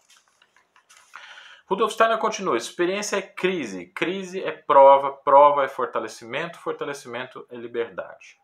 Rudolf 1.65 1.93
Steiner 1.93 2.17
continua: 2.17 2.58
experiência 2.58 3.17
é 3.17 3.21
crise, 3.21 3.88
crise 3.88 4.43
é 4.43 4.52
prova, 4.52 5.12
prova 5.12 5.63
é 5.63 5.67
fortalecimento, 5.67 6.60
fortalecimento 6.60 7.45
é 7.49 7.56
liberdade. 7.56 8.39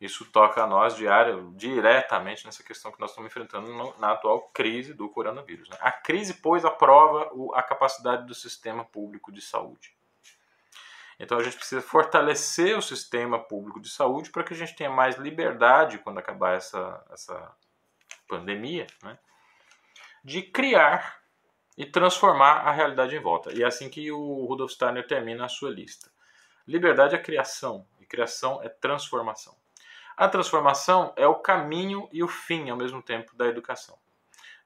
Isso 0.00 0.24
toca 0.30 0.62
a 0.62 0.66
nós 0.66 0.94
diário, 0.94 1.52
diretamente 1.56 2.44
nessa 2.44 2.62
questão 2.62 2.92
que 2.92 3.00
nós 3.00 3.10
estamos 3.10 3.30
enfrentando 3.30 3.94
na 3.98 4.12
atual 4.12 4.42
crise 4.52 4.94
do 4.94 5.08
coronavírus. 5.08 5.68
Né? 5.68 5.76
A 5.80 5.90
crise 5.90 6.34
pôs 6.34 6.64
à 6.64 6.70
prova 6.70 7.30
a 7.54 7.62
capacidade 7.62 8.26
do 8.26 8.34
sistema 8.34 8.84
público 8.84 9.32
de 9.32 9.40
saúde. 9.40 9.97
Então 11.18 11.38
a 11.38 11.42
gente 11.42 11.56
precisa 11.56 11.82
fortalecer 11.82 12.78
o 12.78 12.82
sistema 12.82 13.38
público 13.38 13.80
de 13.80 13.90
saúde 13.90 14.30
para 14.30 14.44
que 14.44 14.54
a 14.54 14.56
gente 14.56 14.76
tenha 14.76 14.90
mais 14.90 15.16
liberdade 15.16 15.98
quando 15.98 16.18
acabar 16.18 16.54
essa, 16.54 17.04
essa 17.10 17.56
pandemia, 18.28 18.86
né? 19.02 19.18
de 20.22 20.42
criar 20.42 21.18
e 21.76 21.86
transformar 21.86 22.66
a 22.66 22.70
realidade 22.70 23.16
em 23.16 23.20
volta. 23.20 23.52
E 23.52 23.62
é 23.62 23.66
assim 23.66 23.88
que 23.88 24.10
o 24.12 24.44
Rudolf 24.44 24.72
Steiner 24.72 25.06
termina 25.06 25.44
a 25.44 25.48
sua 25.48 25.70
lista. 25.70 26.10
Liberdade 26.66 27.14
é 27.14 27.18
criação, 27.18 27.86
e 27.98 28.04
criação 28.04 28.62
é 28.62 28.68
transformação. 28.68 29.56
A 30.16 30.28
transformação 30.28 31.12
é 31.16 31.26
o 31.26 31.36
caminho 31.36 32.08
e 32.12 32.22
o 32.22 32.28
fim 32.28 32.68
ao 32.68 32.76
mesmo 32.76 33.02
tempo 33.02 33.34
da 33.36 33.46
educação. 33.46 33.96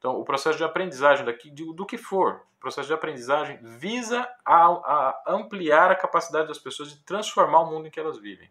Então, 0.03 0.19
o 0.19 0.25
processo 0.25 0.59
de 0.59 0.65
aprendizagem 0.65 1.25
daqui, 1.25 1.49
do 1.49 1.87
que 1.87 1.97
for, 1.97 2.45
o 2.57 2.61
processo 2.61 2.88
de 2.88 2.93
aprendizagem 2.93 3.57
visa 3.62 4.29
a, 4.45 4.65
a 4.65 5.23
ampliar 5.29 5.93
a 5.93 5.95
capacidade 5.95 6.49
das 6.49 6.59
pessoas 6.59 6.91
de 6.91 6.99
transformar 7.05 7.61
o 7.61 7.71
mundo 7.71 7.87
em 7.87 7.91
que 7.91 8.01
elas 8.01 8.19
vivem. 8.19 8.51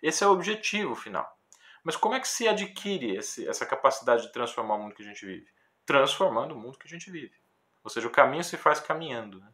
Esse 0.00 0.22
é 0.22 0.28
o 0.28 0.30
objetivo 0.30 0.94
final. 0.94 1.36
Mas 1.82 1.96
como 1.96 2.14
é 2.14 2.20
que 2.20 2.28
se 2.28 2.46
adquire 2.46 3.16
esse, 3.16 3.48
essa 3.48 3.66
capacidade 3.66 4.22
de 4.22 4.32
transformar 4.32 4.76
o 4.76 4.78
mundo 4.84 4.94
que 4.94 5.02
a 5.02 5.04
gente 5.04 5.26
vive? 5.26 5.48
Transformando 5.84 6.52
o 6.52 6.56
mundo 6.56 6.78
que 6.78 6.86
a 6.86 6.88
gente 6.88 7.10
vive. 7.10 7.34
Ou 7.82 7.90
seja, 7.90 8.06
o 8.06 8.12
caminho 8.12 8.44
se 8.44 8.56
faz 8.56 8.78
caminhando. 8.78 9.40
Né? 9.40 9.48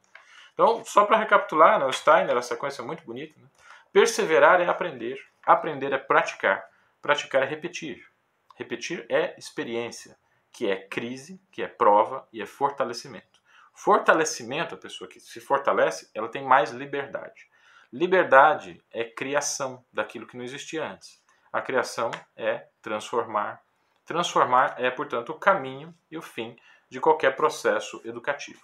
Então, 0.53 0.85
só 0.85 1.07
para 1.07 1.17
recapitular, 1.17 1.79
né, 1.79 1.87
o 1.87 1.93
Steiner, 1.95 2.37
a 2.37 2.43
sequência 2.43 2.83
é 2.83 2.85
muito 2.85 3.07
bonita. 3.07 3.41
Né? 3.41 3.49
Perseverar 3.91 4.61
é 4.61 4.67
aprender, 4.67 5.19
aprender 5.43 5.95
é 5.95 5.99
praticar, 5.99 6.63
praticar 7.01 7.43
é 7.43 7.47
repetir. 7.47 8.07
Repetir 8.55 9.07
é 9.09 9.35
experiência, 9.39 10.15
que 10.53 10.71
é 10.71 10.77
crise, 10.77 11.41
que 11.51 11.63
é 11.63 11.67
prova 11.67 12.29
e 12.33 12.43
é 12.43 12.47
fortalecimento. 12.47 13.41
Fortalecimento, 13.73 14.75
a 14.75 14.79
pessoa 14.79 15.09
que 15.09 15.19
se 15.19 15.41
fortalece, 15.41 16.11
ela 16.15 16.29
tem 16.29 16.45
mais 16.45 16.71
liberdade. 16.71 17.49
Liberdade 17.93 18.83
é 18.91 19.05
criação 19.05 19.85
daquilo 19.93 20.27
que 20.27 20.37
não 20.37 20.45
existia 20.45 20.87
antes. 20.87 21.23
A 21.53 21.61
criação 21.61 22.11
é 22.37 22.67
transformar. 22.81 23.63
Transformar 24.05 24.75
é, 24.79 24.91
portanto, 24.91 25.31
o 25.31 25.39
caminho 25.39 25.95
e 26.11 26.17
o 26.17 26.23
fim 26.23 26.57
de 26.89 27.01
qualquer 27.01 27.35
processo 27.35 28.01
educativo. 28.05 28.61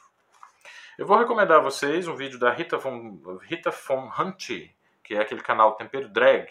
Eu 0.98 1.06
vou 1.06 1.16
recomendar 1.16 1.58
a 1.58 1.62
vocês 1.62 2.08
um 2.08 2.16
vídeo 2.16 2.38
da 2.38 2.50
Rita 2.50 2.76
von, 2.76 3.38
Rita 3.42 3.70
von 3.70 4.10
Hunt, 4.18 4.48
que 5.02 5.14
é 5.14 5.20
aquele 5.20 5.40
canal 5.40 5.76
Tempero 5.76 6.08
Drag. 6.08 6.48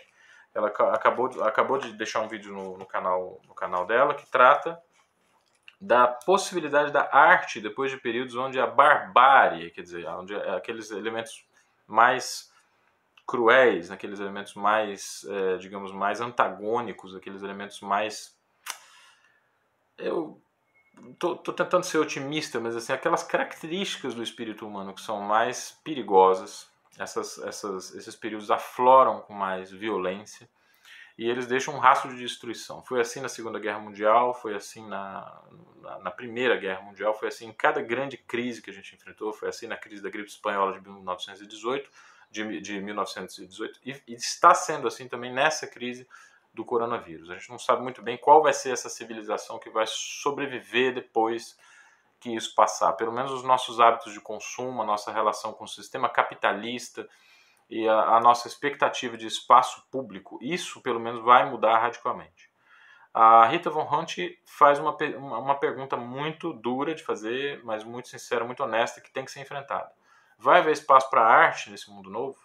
Ela 0.53 0.69
acabou, 0.69 1.43
acabou 1.43 1.77
de 1.77 1.93
deixar 1.93 2.21
um 2.21 2.27
vídeo 2.27 2.53
no, 2.53 2.77
no, 2.77 2.85
canal, 2.85 3.41
no 3.47 3.53
canal 3.53 3.85
dela 3.85 4.15
que 4.15 4.25
trata 4.31 4.81
da 5.79 6.07
possibilidade 6.07 6.91
da 6.91 7.07
arte 7.11 7.61
depois 7.61 7.91
de 7.91 7.97
períodos 7.97 8.35
onde 8.35 8.59
a 8.59 8.65
barbárie, 8.65 9.71
quer 9.71 9.81
dizer, 9.81 10.07
onde 10.07 10.35
aqueles 10.35 10.89
elementos 10.89 11.45
mais 11.85 12.51
cruéis, 13.25 13.91
aqueles 13.91 14.19
elementos 14.19 14.55
mais, 14.55 15.25
é, 15.29 15.57
digamos, 15.57 15.91
mais 15.91 16.21
antagônicos, 16.21 17.15
aqueles 17.15 17.43
elementos 17.43 17.81
mais. 17.81 18.35
Eu 19.97 20.41
tô, 21.19 21.35
tentando 21.35 21.83
ser 21.83 21.97
otimista, 21.99 22.59
mas 22.59 22.75
assim, 22.75 22.93
aquelas 22.93 23.23
características 23.23 24.15
do 24.15 24.23
espírito 24.23 24.65
humano 24.65 24.93
que 24.93 25.01
são 25.01 25.21
mais 25.21 25.77
perigosas, 25.83 26.71
essas, 26.97 27.37
essas, 27.39 27.93
esses 27.93 28.15
períodos 28.15 28.49
afloram 28.49 29.21
com 29.21 29.33
mais 29.33 29.69
violência 29.71 30.49
e 31.17 31.27
eles 31.27 31.47
deixam 31.47 31.73
um 31.73 31.79
rastro 31.79 32.11
de 32.11 32.21
destruição. 32.21 32.83
Foi 32.83 33.01
assim 33.01 33.19
na 33.19 33.27
Segunda 33.27 33.57
Guerra 33.57 33.79
Mundial, 33.79 34.35
foi 34.35 34.53
assim 34.53 34.87
na, 34.87 35.41
na, 35.81 35.99
na, 35.99 36.11
Primeira 36.11 36.55
Guerra 36.55 36.81
Mundial, 36.81 37.13
foi 37.13 37.29
assim 37.29 37.47
em 37.47 37.53
cada 37.53 37.81
grande 37.81 38.17
crise 38.17 38.61
que 38.61 38.69
a 38.69 38.73
gente 38.73 38.93
enfrentou, 38.93 39.33
foi 39.33 39.49
assim 39.49 39.65
na 39.65 39.75
crise 39.75 40.03
da 40.03 40.09
gripe 40.09 40.29
espanhola 40.29 40.73
de 40.73 40.81
1918, 40.81 41.89
de, 42.29 42.61
de 42.61 42.79
1918 42.79 43.79
e, 43.83 44.01
e 44.07 44.13
está 44.13 44.53
sendo 44.53 44.87
assim 44.87 45.07
também 45.07 45.33
nessa 45.33 45.65
crise 45.65 46.07
do 46.53 46.63
coronavírus. 46.63 47.29
A 47.31 47.33
gente 47.33 47.49
não 47.49 47.59
sabe 47.59 47.81
muito 47.81 48.01
bem 48.01 48.17
qual 48.17 48.43
vai 48.43 48.53
ser 48.53 48.71
essa 48.71 48.89
civilização 48.89 49.57
que 49.57 49.69
vai 49.69 49.85
sobreviver 49.87 50.93
depois 50.93 51.57
que 52.19 52.35
isso 52.35 52.53
passar. 52.53 52.93
Pelo 52.93 53.11
menos 53.11 53.31
os 53.31 53.43
nossos 53.43 53.79
hábitos 53.79 54.13
de 54.13 54.19
consumo, 54.19 54.81
a 54.81 54.85
nossa 54.85 55.11
relação 55.11 55.53
com 55.53 55.63
o 55.63 55.67
sistema 55.67 56.09
capitalista 56.09 57.07
e 57.69 57.87
a, 57.87 58.15
a 58.15 58.19
nossa 58.19 58.47
expectativa 58.47 59.17
de 59.17 59.27
espaço 59.27 59.85
público, 59.91 60.39
isso 60.41 60.81
pelo 60.81 60.99
menos 60.99 61.21
vai 61.21 61.49
mudar 61.49 61.79
radicalmente. 61.79 62.49
A 63.13 63.45
Rita 63.47 63.69
Von 63.69 63.89
Hunt 63.91 64.17
faz 64.45 64.79
uma, 64.79 64.95
uma 65.39 65.55
pergunta 65.55 65.97
muito 65.97 66.53
dura 66.53 66.93
de 66.93 67.03
fazer, 67.03 67.63
mas 67.63 67.83
muito 67.83 68.09
sincera, 68.09 68.45
muito 68.45 68.63
honesta, 68.63 69.01
que 69.01 69.11
tem 69.11 69.25
que 69.25 69.31
ser 69.31 69.41
enfrentada. 69.41 69.91
Vai 70.37 70.59
haver 70.59 70.71
espaço 70.71 71.09
para 71.09 71.25
arte 71.25 71.71
nesse 71.71 71.89
mundo 71.89 72.11
novo? 72.11 72.37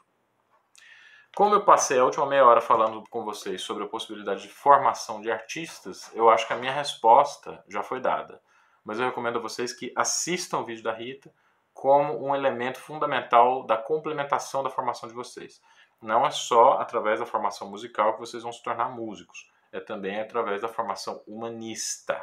Como 1.35 1.55
eu 1.55 1.65
passei 1.65 1.99
a 1.99 2.05
última 2.05 2.27
meia 2.27 2.45
hora 2.45 2.61
falando 2.61 3.05
com 3.11 3.25
vocês 3.25 3.63
sobre 3.63 3.85
a 3.85 3.89
possibilidade 3.89 4.43
de 4.43 4.49
formação 4.49 5.21
de 5.21 5.31
artistas, 5.31 6.11
eu 6.15 6.29
acho 6.29 6.47
que 6.47 6.53
a 6.53 6.57
minha 6.57 6.73
resposta 6.73 7.63
já 7.69 7.83
foi 7.83 8.01
dada. 8.01 8.41
Mas 8.85 8.99
eu 8.99 9.07
recomendo 9.07 9.39
a 9.39 9.43
vocês 9.43 9.73
que 9.73 9.93
assistam 9.97 10.59
o 10.59 10.65
vídeo 10.65 10.83
da 10.83 10.93
Rita 10.93 11.33
como 11.73 12.27
um 12.27 12.35
elemento 12.35 12.79
fundamental 12.79 13.65
da 13.65 13.77
complementação 13.77 14.63
da 14.63 14.71
formação 14.71 15.09
de 15.09 15.15
vocês. 15.15 15.61
Não 16.01 16.27
é 16.27 16.31
só 16.31 16.75
através 16.75 17.21
da 17.21 17.27
formação 17.27 17.71
musical 17.71 18.15
que 18.15 18.21
vocês 18.21 18.43
vão 18.43 18.53
se 18.53 18.63
tornar 18.63 18.89
músicos, 18.89 19.51
é 19.71 19.81
também 19.81 20.21
através 20.21 20.61
da 20.61 20.69
formação 20.69 21.23
humanista. 21.27 22.21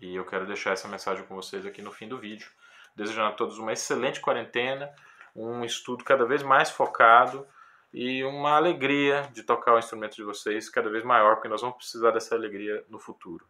E 0.00 0.16
eu 0.16 0.24
quero 0.24 0.46
deixar 0.46 0.72
essa 0.72 0.88
mensagem 0.88 1.24
com 1.26 1.34
vocês 1.34 1.64
aqui 1.64 1.80
no 1.80 1.92
fim 1.92 2.08
do 2.08 2.18
vídeo 2.18 2.50
desejando 2.94 3.28
a 3.28 3.32
todos 3.32 3.58
uma 3.58 3.72
excelente 3.72 4.20
quarentena, 4.20 4.92
um 5.34 5.64
estudo 5.64 6.04
cada 6.04 6.24
vez 6.24 6.42
mais 6.42 6.70
focado 6.70 7.46
e 7.92 8.24
uma 8.24 8.56
alegria 8.56 9.28
de 9.32 9.42
tocar 9.42 9.74
o 9.74 9.78
instrumento 9.78 10.16
de 10.16 10.24
vocês 10.24 10.68
cada 10.68 10.90
vez 10.90 11.04
maior, 11.04 11.34
porque 11.34 11.48
nós 11.48 11.60
vamos 11.60 11.76
precisar 11.76 12.10
dessa 12.10 12.34
alegria 12.34 12.84
no 12.88 12.98
futuro. 12.98 13.46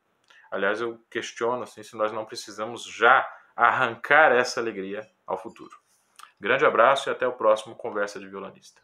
Aliás, 0.50 0.80
eu 0.80 1.00
questiono 1.11 1.62
assim, 1.62 1.82
se 1.82 1.96
nós 1.96 2.12
não 2.12 2.24
precisamos 2.24 2.85
já 2.85 3.28
arrancar 3.56 4.32
essa 4.32 4.60
alegria 4.60 5.08
ao 5.26 5.38
futuro. 5.38 5.76
Grande 6.40 6.64
abraço 6.64 7.08
e 7.08 7.12
até 7.12 7.26
o 7.26 7.32
próximo 7.32 7.76
Conversa 7.76 8.18
de 8.18 8.28
Violonista. 8.28 8.82